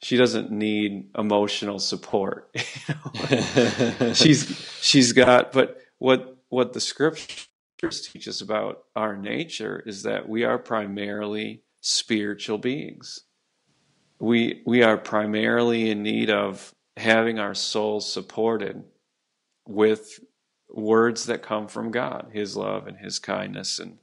she 0.00 0.16
doesn't 0.16 0.50
need 0.50 1.10
emotional 1.16 1.78
support. 1.78 2.50
she's 4.14 4.78
she's 4.80 5.12
got, 5.12 5.52
but 5.52 5.78
what 5.98 6.38
what 6.48 6.72
the 6.72 6.80
scriptures 6.80 7.48
teach 7.82 8.28
us 8.28 8.40
about 8.40 8.84
our 8.94 9.16
nature 9.16 9.82
is 9.84 10.04
that 10.04 10.28
we 10.28 10.44
are 10.44 10.58
primarily 10.58 11.62
spiritual 11.82 12.58
beings. 12.58 13.20
We 14.18 14.62
we 14.66 14.82
are 14.82 14.96
primarily 14.96 15.90
in 15.90 16.02
need 16.02 16.30
of 16.30 16.74
having 16.96 17.38
our 17.38 17.54
souls 17.54 18.10
supported 18.10 18.84
with 19.66 20.20
words 20.70 21.26
that 21.26 21.42
come 21.42 21.68
from 21.68 21.90
God, 21.90 22.30
His 22.32 22.56
love 22.56 22.86
and 22.86 22.98
His 22.98 23.18
kindness, 23.18 23.78
and 23.78 23.98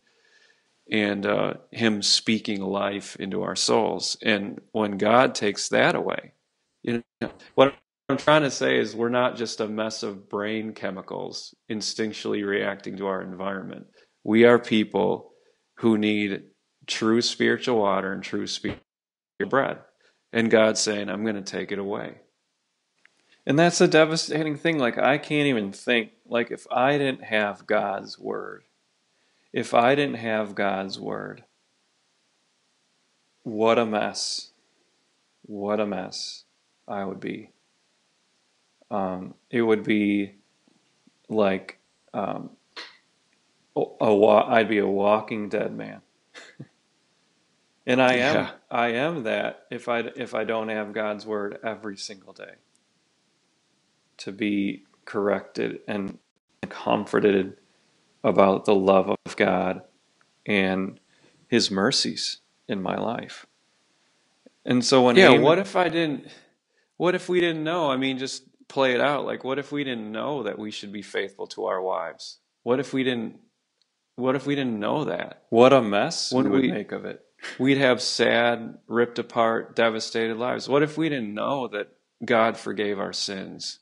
and 0.92 1.26
uh, 1.26 1.54
Him 1.72 2.02
speaking 2.02 2.62
life 2.62 3.16
into 3.18 3.44
our 3.44 3.56
souls. 3.56 4.18
And 4.22 4.62
when 4.72 4.98
God 4.98 5.36
takes 5.36 5.70
that 5.70 5.96
away, 5.96 6.34
you 6.84 7.04
know 7.22 7.32
what 7.56 7.76
I'm 8.10 8.18
trying 8.18 8.44
to 8.44 8.52
say 8.52 8.78
is 8.78 8.96
we're 8.96 9.10
not 9.10 9.38
just 9.38 9.62
a 9.62 9.68
mess 9.68 10.04
of 10.04 10.30
brain 10.30 10.74
chemicals 10.74 11.56
instinctually 11.72 12.46
reacting 12.46 12.98
to 12.98 13.08
our 13.08 13.22
environment. 13.22 13.88
We 14.24 14.44
are 14.44 14.60
people 14.60 15.32
who 15.78 15.98
need 15.98 16.44
true 16.86 17.22
spiritual 17.22 17.80
water 17.80 18.12
and 18.12 18.22
true 18.22 18.48
spiritual 18.48 18.82
bread. 19.50 19.80
And 20.34 20.52
God's 20.52 20.82
saying, 20.82 21.10
I'm 21.10 21.24
going 21.24 21.36
to 21.36 21.42
take 21.42 21.72
it 21.72 21.80
away. 21.80 22.16
And 23.46 23.60
that's 23.60 23.82
a 23.82 23.88
devastating 23.88 24.56
thing. 24.56 24.80
Like, 24.80 24.98
I 24.98 25.18
can't 25.18 25.48
even 25.48 25.72
think, 25.72 26.12
like, 26.26 26.50
if 26.52 26.66
I 26.72 26.98
didn't 26.98 27.24
have 27.24 27.68
God's 27.68 28.18
word, 28.18 28.64
if 29.52 29.74
I 29.74 29.96
didn't 29.96 30.16
have 30.16 30.56
God's 30.56 31.00
word, 31.00 31.44
what 33.44 33.78
a 33.78 33.86
mess. 33.86 34.52
What 35.46 35.82
a 35.82 35.86
mess 35.86 36.46
I 36.88 37.04
would 37.04 37.20
be. 37.20 37.50
Um, 38.90 39.34
it 39.50 39.62
would 39.62 39.84
be 39.84 40.36
like 41.28 41.80
um, 42.14 42.52
a, 43.76 43.82
a, 44.00 44.36
I'd 44.48 44.70
be 44.70 44.78
a 44.78 44.88
walking 44.88 45.50
dead 45.50 45.76
man. 45.76 46.02
and 47.86 48.02
I 48.02 48.14
am 48.14 48.36
yeah. 48.36 48.52
I 48.72 48.88
am 48.90 49.24
that 49.24 49.66
if 49.70 49.90
I 49.90 50.00
if 50.00 50.34
I 50.34 50.46
don't 50.46 50.70
have 50.70 50.94
God's 50.94 51.26
word 51.26 51.60
every 51.64 51.98
single 51.98 52.34
day 52.34 52.56
to 54.24 54.32
be 54.32 54.84
corrected 55.06 55.80
and 55.88 56.18
comforted 56.70 57.58
about 58.24 58.64
the 58.64 58.74
love 58.76 59.10
of 59.26 59.36
God 59.36 59.82
and 60.46 61.00
his 61.48 61.70
mercies 61.70 62.38
in 62.70 62.82
my 62.82 62.98
life. 62.98 63.46
And 64.66 64.84
so 64.84 65.04
when 65.04 65.18
Yeah, 65.18 65.38
what 65.40 65.60
if 65.60 65.76
I 65.76 65.90
didn't 65.90 66.28
what 66.96 67.16
if 67.16 67.28
we 67.28 67.42
didn't 67.42 67.66
know? 67.66 67.92
I 67.92 67.98
mean 67.98 68.18
just 68.18 68.44
play 68.70 68.94
it 68.94 69.02
out. 69.02 69.26
Like 69.26 69.44
what 69.44 69.60
if 69.60 69.74
we 69.74 69.84
didn't 69.84 70.10
know 70.10 70.44
that 70.44 70.58
we 70.58 70.72
should 70.72 70.94
be 70.94 71.02
faithful 71.02 71.48
to 71.48 71.66
our 71.66 71.82
wives? 71.82 72.40
What 72.64 72.80
if 72.80 72.94
we 72.94 73.04
didn't 73.04 73.40
what 74.16 74.36
if 74.36 74.46
we 74.46 74.56
didn't 74.56 74.80
know 74.80 75.04
that? 75.06 75.44
What 75.50 75.74
a 75.74 75.82
mess 75.82 76.32
we 76.32 76.44
would 76.44 76.62
we, 76.62 76.72
make 76.72 76.94
of 76.94 77.04
it. 77.04 77.26
We'd 77.60 77.80
have 77.80 78.02
sad, 78.02 78.78
ripped 78.88 79.20
apart, 79.20 79.76
devastated 79.76 80.38
lives. 80.38 80.70
What 80.70 80.82
if 80.82 80.98
we 80.98 81.10
didn't 81.10 81.34
know 81.34 81.68
that 81.70 81.90
God 82.24 82.56
forgave 82.58 83.00
our 83.00 83.12
sins 83.12 83.80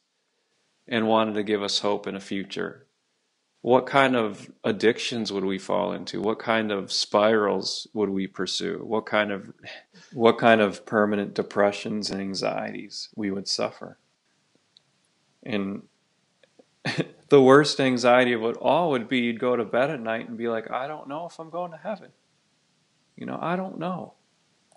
and 0.92 1.08
wanted 1.08 1.34
to 1.36 1.44
give 1.44 1.64
us 1.64 1.80
hope 1.80 2.06
in 2.06 2.16
a 2.16 2.20
future? 2.20 2.86
What 3.62 3.86
kind 3.86 4.16
of 4.16 4.52
addictions 4.64 5.32
would 5.32 5.46
we 5.46 5.58
fall 5.58 5.94
into? 5.94 6.20
What 6.20 6.40
kind 6.40 6.72
of 6.72 6.92
spirals 6.92 7.88
would 7.94 8.10
we 8.10 8.28
pursue? 8.28 8.82
What 8.84 9.06
kind 9.06 9.32
of 9.32 9.54
what 10.14 10.38
kind 10.38 10.62
of 10.62 10.86
permanent 10.86 11.34
depressions 11.34 12.12
and 12.12 12.20
anxieties 12.20 13.10
we 13.16 13.32
would 13.32 13.48
suffer? 13.48 13.98
And 15.44 15.84
the 17.30 17.42
worst 17.42 17.80
anxiety 17.80 18.34
of 18.34 18.44
it 18.44 18.58
all 18.58 18.92
would 18.92 19.08
be 19.08 19.20
you'd 19.20 19.40
go 19.40 19.56
to 19.56 19.64
bed 19.64 19.92
at 19.92 20.02
night 20.02 20.28
and 20.28 20.38
be 20.38 20.50
like, 20.50 20.70
I 20.70 20.88
don't 20.88 21.08
know 21.08 21.28
if 21.28 21.40
I'm 21.40 21.50
going 21.50 21.72
to 21.72 21.78
heaven. 21.78 22.12
You 23.16 23.28
know, 23.28 23.38
I 23.40 23.56
don't 23.56 23.78
know. 23.78 24.16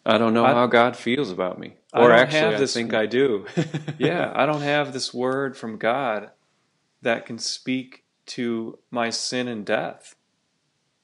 I 0.07 0.19
don't 0.19 0.35
know 0.35 0.45
I, 0.45 0.53
how 0.53 0.67
God 0.67 0.97
feels 0.97 1.31
about 1.31 1.59
me. 1.59 1.75
Or 1.93 2.13
actually, 2.13 2.57
this, 2.57 2.77
I 2.77 2.81
think 2.81 2.95
I 2.95 3.07
do. 3.07 3.47
yeah, 3.99 4.33
I 4.35 4.47
don't 4.47 4.63
have 4.63 4.93
this 4.93 5.15
word 5.15 5.57
from 5.57 5.79
God 5.79 6.31
that 7.03 7.25
can 7.25 7.39
speak 7.39 8.05
to 8.27 8.79
my 8.91 9.11
sin 9.11 9.49
and 9.49 9.65
death. 9.65 10.17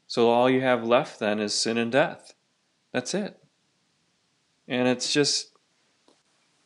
So 0.07 0.29
all 0.29 0.51
you 0.51 0.61
have 0.61 0.85
left 0.85 1.21
then 1.21 1.39
is 1.39 1.55
sin 1.55 1.79
and 1.79 1.93
death. 1.93 2.35
That's 2.93 3.15
it. 3.15 3.39
And 4.67 4.89
it's 4.89 5.13
just 5.13 5.53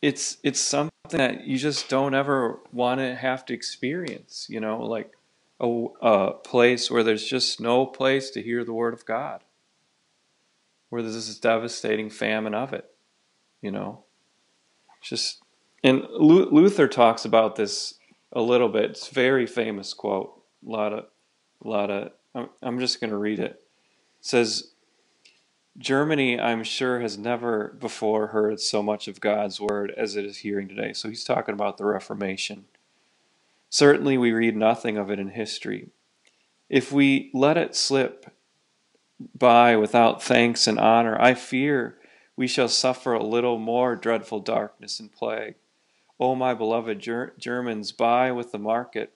it's 0.01 0.37
it's 0.43 0.59
something 0.59 0.91
that 1.09 1.45
you 1.45 1.57
just 1.57 1.89
don't 1.89 2.13
ever 2.13 2.59
want 2.71 2.99
to 2.99 3.15
have 3.15 3.45
to 3.45 3.53
experience, 3.53 4.47
you 4.49 4.59
know, 4.59 4.81
like 4.81 5.11
a, 5.59 5.85
a 6.01 6.33
place 6.33 6.89
where 6.91 7.03
there's 7.03 7.25
just 7.25 7.59
no 7.59 7.85
place 7.85 8.29
to 8.31 8.41
hear 8.41 8.63
the 8.63 8.73
word 8.73 8.93
of 8.93 9.05
God, 9.05 9.43
where 10.95 11.03
there's 11.03 11.27
this 11.27 11.37
devastating 11.37 12.09
famine 12.09 12.55
of 12.55 12.71
it, 12.71 12.89
you 13.61 13.69
know. 13.69 14.05
Just 15.01 15.43
and 15.83 16.07
Luther 16.09 16.87
talks 16.87 17.25
about 17.25 17.57
this 17.57 17.95
a 18.31 18.41
little 18.41 18.69
bit. 18.69 18.91
It's 18.91 19.11
a 19.11 19.13
very 19.13 19.45
famous 19.45 19.93
quote. 19.93 20.41
A 20.65 20.71
lot 20.71 20.93
of, 20.93 21.05
a 21.61 21.67
lot 21.67 21.91
of. 21.91 22.11
I'm, 22.33 22.47
I'm 22.63 22.79
just 22.79 23.01
going 23.01 23.09
to 23.09 23.17
read 23.17 23.39
it. 23.39 23.61
It 24.21 24.21
says, 24.21 24.71
Germany, 25.77 26.39
I'm 26.39 26.63
sure, 26.63 27.01
has 27.01 27.17
never 27.17 27.75
before 27.77 28.27
heard 28.27 28.61
so 28.61 28.81
much 28.81 29.09
of 29.09 29.19
God's 29.19 29.59
word 29.59 29.93
as 29.97 30.15
it 30.15 30.23
is 30.23 30.37
hearing 30.37 30.69
today. 30.69 30.93
So 30.93 31.09
he's 31.09 31.25
talking 31.25 31.53
about 31.53 31.77
the 31.77 31.83
Reformation. 31.83 32.67
Certainly, 33.69 34.17
we 34.17 34.31
read 34.31 34.55
nothing 34.55 34.95
of 34.95 35.11
it 35.11 35.19
in 35.19 35.31
history. 35.31 35.89
If 36.69 36.93
we 36.93 37.31
let 37.33 37.57
it 37.57 37.75
slip 37.75 38.27
by 39.37 39.75
without 39.75 40.21
thanks 40.21 40.67
and 40.67 40.79
honor, 40.79 41.19
I 41.19 41.33
fear 41.33 41.97
we 42.35 42.47
shall 42.47 42.67
suffer 42.67 43.13
a 43.13 43.23
little 43.23 43.57
more 43.57 43.95
dreadful 43.95 44.39
darkness 44.39 44.99
and 44.99 45.11
plague. 45.11 45.55
O 46.19 46.31
oh, 46.31 46.35
my 46.35 46.53
beloved 46.53 46.99
Ger- 46.99 47.33
Germans, 47.37 47.91
buy 47.91 48.31
with 48.31 48.51
the 48.51 48.59
market. 48.59 49.13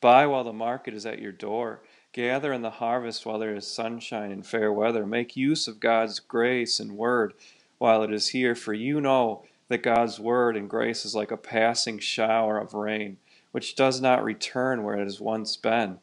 Buy 0.00 0.26
while 0.26 0.44
the 0.44 0.52
market 0.52 0.94
is 0.94 1.06
at 1.06 1.18
your 1.18 1.32
door. 1.32 1.82
Gather 2.12 2.52
in 2.52 2.62
the 2.62 2.70
harvest 2.70 3.26
while 3.26 3.38
there 3.38 3.54
is 3.54 3.66
sunshine 3.66 4.30
and 4.30 4.46
fair 4.46 4.72
weather. 4.72 5.06
Make 5.06 5.36
use 5.36 5.66
of 5.66 5.80
God's 5.80 6.20
grace 6.20 6.78
and 6.78 6.92
word 6.92 7.34
while 7.78 8.02
it 8.02 8.12
is 8.12 8.28
here, 8.28 8.54
for 8.54 8.72
you 8.72 9.00
know 9.00 9.44
that 9.68 9.82
God's 9.82 10.20
word 10.20 10.56
and 10.56 10.68
grace 10.68 11.04
is 11.04 11.14
like 11.14 11.30
a 11.30 11.36
passing 11.36 11.98
shower 11.98 12.58
of 12.58 12.74
rain, 12.74 13.16
which 13.52 13.74
does 13.74 14.00
not 14.00 14.22
return 14.22 14.82
where 14.82 14.96
it 14.96 15.04
has 15.04 15.20
once 15.20 15.56
been. 15.56 15.98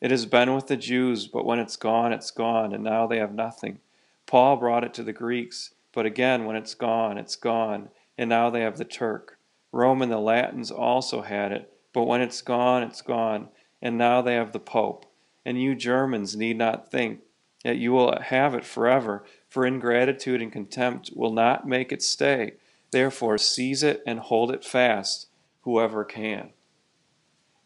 It 0.00 0.10
has 0.10 0.26
been 0.26 0.54
with 0.54 0.68
the 0.68 0.76
Jews, 0.76 1.26
but 1.26 1.44
when 1.44 1.58
it's 1.58 1.76
gone, 1.76 2.12
it's 2.12 2.30
gone, 2.30 2.72
and 2.72 2.84
now 2.84 3.06
they 3.06 3.18
have 3.18 3.34
nothing. 3.34 3.80
Paul 4.26 4.56
brought 4.56 4.84
it 4.84 4.94
to 4.94 5.02
the 5.02 5.12
Greeks, 5.12 5.74
but 5.92 6.06
again, 6.06 6.44
when 6.44 6.56
it's 6.56 6.74
gone, 6.74 7.18
it's 7.18 7.36
gone, 7.36 7.88
and 8.16 8.28
now 8.28 8.50
they 8.50 8.60
have 8.60 8.78
the 8.78 8.84
Turk. 8.84 9.38
Rome 9.72 10.02
and 10.02 10.12
the 10.12 10.18
Latins 10.18 10.70
also 10.70 11.22
had 11.22 11.52
it, 11.52 11.72
but 11.92 12.04
when 12.04 12.20
it's 12.20 12.42
gone, 12.42 12.82
it's 12.82 13.02
gone, 13.02 13.48
and 13.82 13.98
now 13.98 14.22
they 14.22 14.34
have 14.34 14.52
the 14.52 14.60
Pope 14.60 15.06
and 15.48 15.58
you 15.58 15.74
Germans 15.74 16.36
need 16.36 16.58
not 16.58 16.90
think 16.90 17.20
that 17.64 17.78
you 17.78 17.90
will 17.90 18.20
have 18.20 18.54
it 18.54 18.66
forever, 18.66 19.24
for 19.48 19.64
ingratitude 19.64 20.42
and 20.42 20.52
contempt 20.52 21.10
will 21.16 21.32
not 21.32 21.66
make 21.66 21.90
it 21.90 22.02
stay. 22.02 22.52
Therefore, 22.90 23.38
seize 23.38 23.82
it 23.82 24.02
and 24.06 24.20
hold 24.20 24.50
it 24.50 24.62
fast, 24.62 25.28
whoever 25.62 26.04
can. 26.04 26.50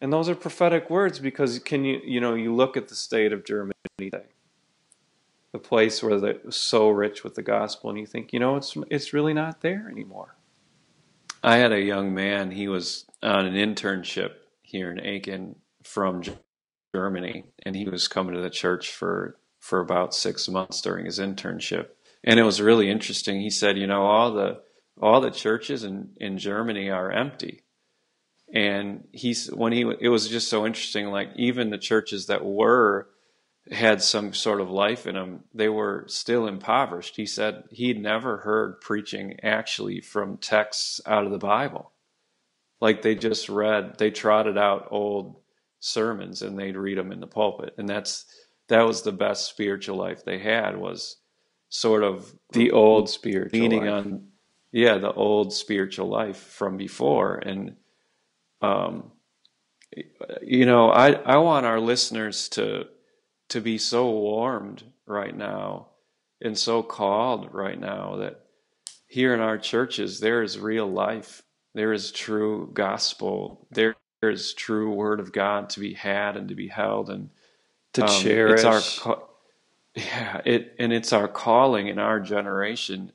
And 0.03 0.13
those 0.13 0.29
are 0.29 0.35
prophetic 0.35 0.91
words 0.91 1.21
because 1.21 1.61
can 1.61 1.85
you 1.85 2.01
you 2.05 2.21
know 2.21 2.35
you 2.35 2.53
look 2.53 2.77
at 2.77 2.89
the 2.89 2.97
state 2.97 3.33
of 3.33 3.45
Germany 3.45 3.73
today, 3.97 4.25
the 5.53 5.61
place 5.61 6.03
where 6.03 6.19
they're 6.19 6.51
so 6.51 6.89
rich 6.89 7.23
with 7.23 7.37
the 7.37 7.43
gospel, 7.43 7.89
and 7.89 8.01
you 8.01 8.07
think 8.07 8.33
you 8.33 8.41
know 8.41 8.57
it's 8.57 8.77
it's 8.91 9.13
really 9.13 9.33
not 9.33 9.61
there 9.61 9.89
anymore. 9.89 10.35
I 11.41 11.59
had 11.59 11.71
a 11.71 11.81
young 11.81 12.13
man. 12.13 12.51
He 12.51 12.67
was 12.67 13.07
on 13.23 13.47
an 13.47 13.55
internship 13.55 14.33
here 14.63 14.91
in 14.91 14.99
Aiken 14.99 15.55
from 15.85 16.25
Germany, 16.93 17.45
and 17.65 17.77
he 17.77 17.89
was 17.89 18.09
coming 18.09 18.35
to 18.35 18.41
the 18.41 18.51
church 18.51 18.91
for 18.91 19.37
for 19.61 19.79
about 19.79 20.15
six 20.15 20.49
months 20.49 20.81
during 20.81 21.07
his 21.07 21.21
internship, 21.21 21.91
and 22.25 22.41
it 22.41 22.45
was 22.45 22.61
really 22.61 22.91
interesting. 22.91 23.41
He 23.41 23.51
said, 23.51 23.79
you 23.79 23.87
know, 23.87 24.03
all 24.03 24.33
the 24.33 24.63
all 25.01 25.21
the 25.21 25.31
churches 25.31 25.85
in 25.85 26.11
in 26.17 26.39
Germany 26.39 26.91
are 26.91 27.13
empty, 27.13 27.63
and 28.53 29.05
he's 29.13 29.49
when 29.49 29.73
he 29.73 29.81
it 30.01 30.09
was 30.09 30.29
just 30.29 30.49
so 30.49 30.67
interesting. 30.67 31.07
Like 31.07 31.31
even 31.37 31.71
the 31.71 31.79
churches 31.79 32.27
that 32.27 32.45
were 32.45 33.09
had 33.71 34.03
some 34.03 34.35
sort 34.35 34.61
of 34.61 34.71
life 34.71 35.07
in 35.07 35.15
them, 35.15 35.45
they 35.55 35.69
were 35.69 36.05
still 36.09 36.47
impoverished. 36.47 37.17
He 37.17 37.27
said 37.27 37.65
he'd 37.71 38.01
never 38.01 38.39
heard 38.39 38.81
preaching 38.81 39.39
actually 39.43 40.01
from 40.01 40.37
texts 40.37 41.01
out 41.07 41.25
of 41.25 41.31
the 41.31 41.39
Bible. 41.39 41.93
Like 42.81 43.03
they 43.03 43.15
just 43.15 43.49
read, 43.49 43.99
they 43.99 44.11
trotted 44.11 44.59
out 44.59 44.89
old 44.91 45.37
sermons 45.79 46.43
and 46.43 46.59
they'd 46.59 46.77
read 46.77 46.99
them 46.99 47.13
in 47.13 47.21
the 47.21 47.27
pulpit. 47.27 47.75
And 47.79 47.89
that's 47.89 48.27
that 48.69 48.83
was 48.83 49.03
the 49.03 49.13
best 49.13 49.49
spiritual 49.49 49.97
life 49.97 50.25
they 50.25 50.39
had 50.39 50.77
was 50.77 51.17
sort 51.69 52.03
of 52.03 52.35
the 52.53 52.73
old 52.73 53.09
spiritual 53.09 53.61
leaning 53.61 53.87
life. 53.87 54.07
on 54.07 54.27
yeah 54.73 54.99
the 54.99 55.13
old 55.13 55.53
spiritual 55.53 56.09
life 56.09 56.37
from 56.37 56.77
before 56.77 57.37
and 57.37 57.77
um 58.63 59.11
you 60.43 60.65
know 60.65 60.91
i 60.91 61.13
i 61.13 61.37
want 61.37 61.67
our 61.67 61.81
listeners 61.81 62.49
to 62.49 62.85
to 63.49 63.61
be 63.61 63.77
so 63.77 64.11
warmed 64.11 64.83
right 65.07 65.37
now 65.37 65.89
and 66.41 66.57
so 66.57 66.83
called 66.83 67.53
right 67.53 67.79
now 67.79 68.17
that 68.17 68.41
here 69.07 69.35
in 69.35 69.41
our 69.41 69.59
churches 69.59 70.21
there 70.21 70.43
is 70.43 70.59
real 70.59 70.91
life 70.91 71.43
there 71.75 71.93
is 71.93 72.11
true 72.13 72.71
gospel 72.73 73.67
there 73.71 73.95
is 74.23 74.55
true 74.55 74.93
word 74.93 75.21
of 75.21 75.33
god 75.33 75.69
to 75.69 75.81
be 75.81 75.93
had 75.93 76.37
and 76.37 76.49
to 76.49 76.55
be 76.55 76.69
held 76.69 77.11
and 77.11 77.29
to 77.93 78.05
um, 78.05 78.23
cherish. 78.23 78.65
it's 78.65 79.05
our 79.07 79.23
yeah 79.95 80.41
it 80.45 80.75
and 80.79 80.93
it's 80.93 81.13
our 81.13 81.29
calling 81.29 81.89
in 81.89 81.99
our 81.99 82.21
generation 82.21 83.13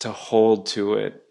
to 0.00 0.10
hold 0.10 0.66
to 0.66 0.94
it 0.94 1.24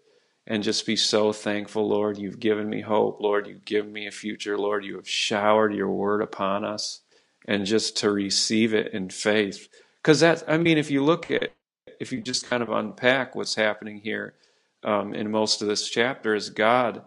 and 0.48 0.62
just 0.62 0.86
be 0.86 0.96
so 0.96 1.32
thankful 1.32 1.86
lord 1.86 2.18
you've 2.18 2.40
given 2.40 2.68
me 2.68 2.80
hope. 2.80 3.20
Lord 3.20 3.46
you've 3.46 3.66
given 3.66 3.92
me 3.92 4.08
a 4.08 4.10
future. 4.10 4.58
Lord 4.58 4.84
you 4.84 4.96
have 4.96 5.08
showered 5.08 5.74
your 5.74 5.90
word 5.90 6.22
upon 6.22 6.64
us 6.64 7.02
and 7.46 7.66
just 7.66 7.98
to 7.98 8.10
receive 8.10 8.74
it 8.74 8.92
in 8.92 9.10
faith. 9.10 9.68
Because 10.02 10.20
that 10.20 10.42
i 10.48 10.56
mean 10.56 10.78
if 10.78 10.90
you 10.90 11.04
look 11.04 11.30
at 11.30 11.52
if 12.00 12.10
you 12.12 12.20
just 12.20 12.48
kind 12.48 12.62
of 12.62 12.70
unpack 12.70 13.34
what's 13.36 13.54
happening 13.54 14.00
here 14.00 14.34
um, 14.84 15.14
in 15.14 15.30
most 15.30 15.60
of 15.60 15.68
this 15.68 15.88
chapter 15.88 16.34
is 16.34 16.50
god 16.50 17.02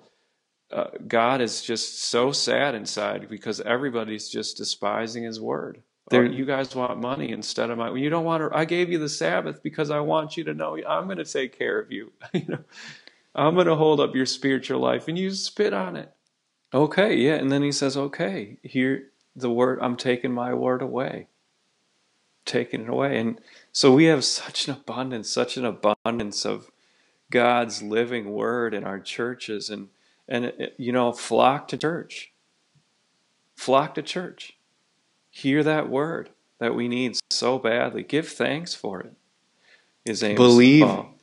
uh, 0.72 0.90
god 1.08 1.42
is 1.42 1.62
just 1.62 2.04
so 2.04 2.32
sad 2.32 2.76
inside 2.76 3.28
because 3.30 3.60
everybody's 3.62 4.30
just 4.30 4.58
despising 4.58 5.24
his 5.24 5.40
word. 5.40 5.82
Oh, 6.14 6.22
you 6.22 6.46
guys 6.46 6.76
want 6.76 7.00
money 7.00 7.32
instead 7.32 7.70
of 7.70 7.78
my 7.78 7.94
you 7.96 8.10
don't 8.10 8.26
want 8.26 8.44
to 8.44 8.58
i 8.58 8.66
gave 8.66 8.90
you 8.90 9.00
the 9.00 9.08
sabbath 9.08 9.64
because 9.64 9.90
i 9.90 10.00
want 10.02 10.36
you 10.36 10.44
to 10.44 10.54
know 10.54 10.78
i'm 10.86 11.06
going 11.06 11.18
to 11.18 11.26
take 11.26 11.58
care 11.58 11.80
of 11.80 11.90
you 11.90 12.12
you 12.34 12.46
know 12.48 12.64
i'm 13.36 13.56
going 13.56 13.68
to 13.68 13.76
hold 13.76 14.00
up 14.00 14.16
your 14.16 14.26
spiritual 14.26 14.80
life 14.80 15.08
and 15.08 15.18
you 15.18 15.32
spit 15.32 15.74
on 15.74 15.96
it 15.96 16.12
Okay, 16.74 17.16
yeah, 17.16 17.34
and 17.34 17.52
then 17.52 17.64
he 17.64 17.72
says, 17.72 17.98
"Okay, 17.98 18.58
here 18.64 19.12
the 19.36 19.50
word 19.50 19.80
I'm 19.82 19.98
taking 19.98 20.32
my 20.32 20.54
word 20.54 20.82
away. 20.82 21.28
Taking 22.46 22.84
it 22.84 22.90
away." 22.90 23.20
And 23.20 23.42
so 23.74 23.94
we 23.94 24.06
have 24.06 24.24
such 24.24 24.68
an 24.68 24.76
abundance, 24.76 25.30
such 25.30 25.58
an 25.58 25.66
abundance 25.66 26.46
of 26.46 26.72
God's 27.30 27.82
living 27.84 28.32
word 28.32 28.74
in 28.74 28.86
our 28.86 29.00
churches 29.00 29.70
and 29.70 29.90
and 30.30 30.46
uh, 30.46 30.68
you 30.78 30.94
know, 30.94 31.12
flock 31.12 31.68
to 31.70 31.78
church. 31.78 32.32
Flock 33.56 33.94
to 33.96 34.02
church. 34.02 34.58
Hear 35.30 35.64
that 35.64 35.90
word 35.90 36.30
that 36.60 36.74
we 36.74 36.88
need 36.88 37.18
so 37.30 37.60
badly. 37.60 38.04
Give 38.04 38.28
thanks 38.28 38.74
for 38.74 39.02
it. 39.02 39.14
Is 40.06 40.24
Amos 40.24 40.38
Believe. 40.38 40.86
Paul. 40.86 41.16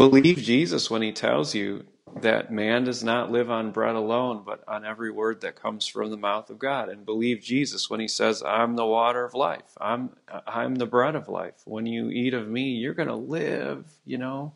Believe 0.00 0.38
Jesus 0.38 0.90
when 0.90 1.02
he 1.02 1.12
tells 1.12 1.54
you 1.54 1.84
that 2.22 2.50
man 2.50 2.84
does 2.84 3.04
not 3.04 3.30
live 3.30 3.50
on 3.50 3.70
bread 3.70 3.96
alone, 3.96 4.42
but 4.46 4.64
on 4.66 4.82
every 4.82 5.10
word 5.10 5.42
that 5.42 5.60
comes 5.60 5.86
from 5.86 6.10
the 6.10 6.16
mouth 6.16 6.48
of 6.48 6.58
God. 6.58 6.88
And 6.88 7.04
believe 7.04 7.42
Jesus 7.42 7.90
when 7.90 8.00
he 8.00 8.08
says, 8.08 8.42
I'm 8.42 8.76
the 8.76 8.86
water 8.86 9.26
of 9.26 9.34
life. 9.34 9.76
I'm 9.78 10.08
I'm 10.46 10.76
the 10.76 10.86
bread 10.86 11.16
of 11.16 11.28
life. 11.28 11.60
When 11.66 11.84
you 11.84 12.08
eat 12.08 12.32
of 12.32 12.48
me, 12.48 12.70
you're 12.70 12.94
gonna 12.94 13.14
live, 13.14 13.92
you 14.06 14.16
know. 14.16 14.54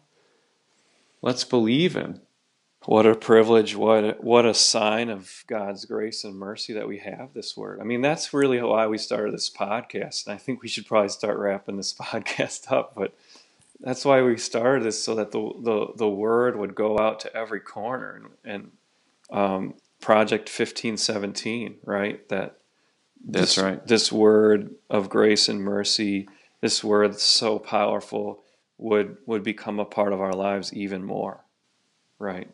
Let's 1.20 1.44
believe 1.44 1.94
him. 1.94 2.22
What 2.86 3.04
a 3.04 3.14
privilege! 3.14 3.76
What 3.76 4.04
a, 4.04 4.16
what 4.20 4.46
a 4.46 4.54
sign 4.54 5.10
of 5.10 5.44
God's 5.46 5.84
grace 5.84 6.24
and 6.24 6.36
mercy 6.36 6.72
that 6.72 6.88
we 6.88 7.00
have 7.00 7.34
this 7.34 7.54
word. 7.54 7.80
I 7.80 7.84
mean, 7.84 8.00
that's 8.00 8.32
really 8.32 8.62
why 8.62 8.86
we 8.86 8.96
started 8.96 9.34
this 9.34 9.50
podcast, 9.50 10.26
and 10.26 10.34
I 10.34 10.38
think 10.38 10.62
we 10.62 10.68
should 10.68 10.86
probably 10.86 11.10
start 11.10 11.38
wrapping 11.38 11.76
this 11.76 11.92
podcast 11.98 12.72
up. 12.72 12.94
But 12.94 13.14
that's 13.80 14.04
why 14.04 14.22
we 14.22 14.36
started 14.36 14.84
this, 14.84 15.02
so 15.02 15.14
that 15.16 15.32
the 15.32 15.52
the, 15.62 15.86
the 15.96 16.08
word 16.08 16.56
would 16.56 16.74
go 16.74 16.98
out 16.98 17.20
to 17.20 17.36
every 17.36 17.60
corner, 17.60 18.14
and, 18.44 18.70
and 19.30 19.38
um, 19.38 19.74
Project 20.00 20.48
fifteen 20.48 20.96
seventeen, 20.96 21.76
right? 21.84 22.28
That 22.28 22.58
That's 23.26 23.54
this, 23.54 23.64
right. 23.64 23.86
This 23.86 24.12
word 24.12 24.74
of 24.90 25.08
grace 25.08 25.48
and 25.48 25.60
mercy, 25.60 26.28
this 26.60 26.84
word 26.84 27.18
so 27.18 27.58
powerful, 27.58 28.42
would 28.76 29.16
would 29.26 29.42
become 29.42 29.80
a 29.80 29.84
part 29.84 30.12
of 30.12 30.20
our 30.20 30.32
lives 30.32 30.72
even 30.74 31.04
more, 31.04 31.44
right? 32.18 32.50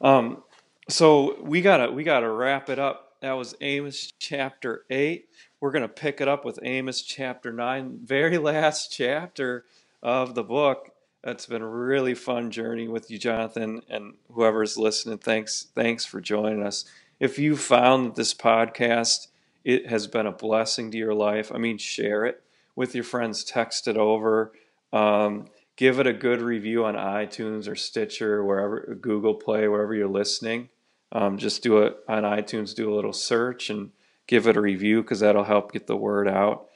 Um, 0.00 0.42
so 0.88 1.40
we 1.42 1.62
gotta 1.62 1.90
we 1.90 2.04
gotta 2.04 2.30
wrap 2.30 2.68
it 2.68 2.78
up. 2.78 3.16
That 3.22 3.32
was 3.32 3.54
Amos 3.62 4.12
chapter 4.18 4.84
eight. 4.90 5.30
We're 5.58 5.70
gonna 5.70 5.88
pick 5.88 6.20
it 6.20 6.28
up 6.28 6.44
with 6.44 6.58
Amos 6.62 7.00
chapter 7.00 7.50
nine, 7.50 8.00
very 8.04 8.36
last 8.36 8.92
chapter 8.92 9.64
of 10.02 10.34
the 10.34 10.44
book. 10.44 10.90
It's 11.24 11.46
been 11.46 11.62
a 11.62 11.68
really 11.68 12.14
fun 12.14 12.50
journey 12.50 12.88
with 12.88 13.10
you, 13.10 13.18
Jonathan, 13.18 13.82
and 13.88 14.14
whoever's 14.32 14.78
listening. 14.78 15.18
Thanks, 15.18 15.66
thanks 15.74 16.04
for 16.04 16.20
joining 16.20 16.62
us. 16.62 16.84
If 17.18 17.38
you 17.38 17.56
found 17.56 18.06
that 18.06 18.14
this 18.14 18.34
podcast 18.34 19.28
it 19.64 19.88
has 19.88 20.06
been 20.06 20.26
a 20.26 20.32
blessing 20.32 20.92
to 20.92 20.96
your 20.96 21.14
life, 21.14 21.50
I 21.52 21.58
mean, 21.58 21.76
share 21.76 22.24
it 22.24 22.40
with 22.76 22.94
your 22.94 23.02
friends. 23.02 23.42
Text 23.42 23.88
it 23.88 23.96
over. 23.96 24.52
Um, 24.92 25.48
give 25.74 25.98
it 25.98 26.06
a 26.06 26.12
good 26.12 26.40
review 26.40 26.84
on 26.84 26.94
iTunes 26.94 27.68
or 27.68 27.74
Stitcher, 27.74 28.44
wherever 28.44 28.96
Google 29.00 29.34
Play, 29.34 29.66
wherever 29.66 29.92
you're 29.92 30.06
listening. 30.06 30.68
Um, 31.10 31.36
just 31.36 31.64
do 31.64 31.78
it 31.78 31.96
on 32.06 32.22
iTunes. 32.22 32.76
Do 32.76 32.92
a 32.92 32.94
little 32.94 33.12
search 33.12 33.68
and 33.68 33.90
give 34.28 34.46
it 34.46 34.56
a 34.56 34.60
review 34.60 35.02
because 35.02 35.18
that'll 35.18 35.42
help 35.42 35.72
get 35.72 35.88
the 35.88 35.96
word 35.96 36.28
out. 36.28 36.68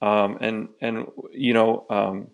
Um, 0.00 0.38
and 0.40 0.68
and 0.80 1.06
you 1.30 1.54
know, 1.54 1.86
um, 1.90 2.28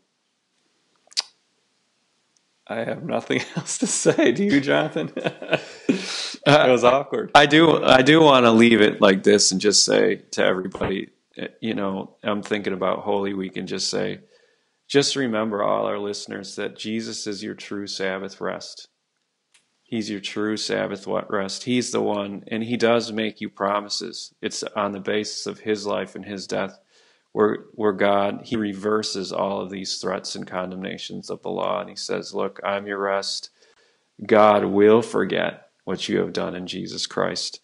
I 2.68 2.84
have 2.84 3.02
nothing 3.02 3.40
else 3.56 3.78
to 3.78 3.86
say. 3.86 4.32
Do 4.32 4.44
you, 4.44 4.60
Jonathan? 4.60 5.12
it 5.16 5.60
was 6.46 6.84
awkward. 6.84 7.30
I 7.34 7.46
do 7.46 7.82
I 7.82 8.02
do 8.02 8.20
want 8.20 8.44
to 8.44 8.52
leave 8.52 8.80
it 8.80 9.00
like 9.00 9.22
this 9.22 9.52
and 9.52 9.60
just 9.60 9.84
say 9.84 10.16
to 10.32 10.44
everybody, 10.44 11.08
eh, 11.36 11.48
you 11.60 11.74
know, 11.74 12.16
I'm 12.22 12.42
thinking 12.42 12.72
about 12.72 13.00
Holy 13.00 13.34
Week 13.34 13.56
and 13.56 13.68
just 13.68 13.88
say, 13.88 14.20
just 14.88 15.16
remember 15.16 15.62
all 15.62 15.86
our 15.86 15.98
listeners 15.98 16.56
that 16.56 16.78
Jesus 16.78 17.26
is 17.26 17.42
your 17.42 17.54
true 17.54 17.86
Sabbath 17.86 18.40
rest. 18.40 18.88
He's 19.82 20.10
your 20.10 20.20
true 20.20 20.58
Sabbath 20.58 21.06
rest. 21.06 21.64
He's 21.64 21.92
the 21.92 22.02
one, 22.02 22.44
and 22.48 22.62
He 22.62 22.76
does 22.76 23.10
make 23.10 23.40
you 23.40 23.48
promises. 23.48 24.34
It's 24.42 24.62
on 24.62 24.92
the 24.92 25.00
basis 25.00 25.46
of 25.46 25.60
His 25.60 25.86
life 25.86 26.14
and 26.14 26.24
His 26.24 26.46
death, 26.46 26.78
where 27.32 27.64
where 27.72 27.92
God 27.92 28.42
He 28.44 28.56
reverses 28.56 29.32
all 29.32 29.60
of 29.60 29.70
these 29.70 29.98
threats 29.98 30.34
and 30.34 30.46
condemnations 30.46 31.30
of 31.30 31.42
the 31.42 31.50
law, 31.50 31.80
and 31.80 31.90
He 31.90 31.96
says, 31.96 32.34
"Look, 32.34 32.60
I'm 32.64 32.86
your 32.86 32.98
rest. 32.98 33.50
God 34.24 34.64
will 34.64 35.02
forget 35.02 35.70
what 35.84 36.08
you 36.08 36.18
have 36.18 36.32
done 36.32 36.54
in 36.54 36.66
Jesus 36.66 37.06
Christ, 37.06 37.60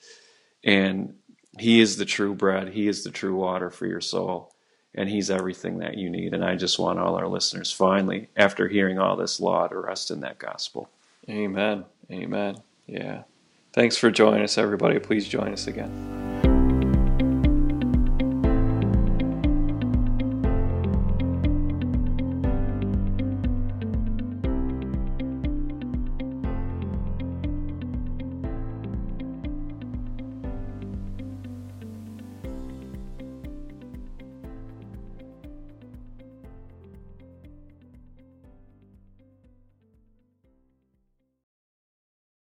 and 0.63 1.15
He 1.59 1.81
is 1.81 1.97
the 1.97 2.05
true 2.05 2.35
bread. 2.35 2.69
He 2.69 2.89
is 2.89 3.05
the 3.05 3.11
true 3.11 3.37
water 3.37 3.71
for 3.71 3.87
your 3.87 4.01
soul." 4.01 4.51
And 4.97 5.09
he's 5.09 5.29
everything 5.29 5.79
that 5.79 5.99
you 5.99 6.09
need. 6.09 6.35
And 6.35 6.45
I 6.45 6.55
just 6.55 6.79
want 6.79 7.01
all 7.01 7.17
our 7.17 7.27
listeners, 7.27 7.73
finally, 7.73 8.29
after 8.37 8.69
hearing 8.69 8.97
all 8.97 9.17
this 9.17 9.41
law, 9.41 9.67
to 9.67 9.77
rest 9.77 10.13
in 10.13 10.21
that 10.21 10.39
gospel. 10.39 10.89
Amen. 11.29 11.85
Amen. 12.13 12.59
Yeah. 12.87 13.23
Thanks 13.73 13.97
for 13.97 14.13
joining 14.13 14.43
us, 14.43 14.57
everybody. 14.57 15.01
Please 15.01 15.27
join 15.27 15.53
us 15.53 15.67
again. 15.67 16.44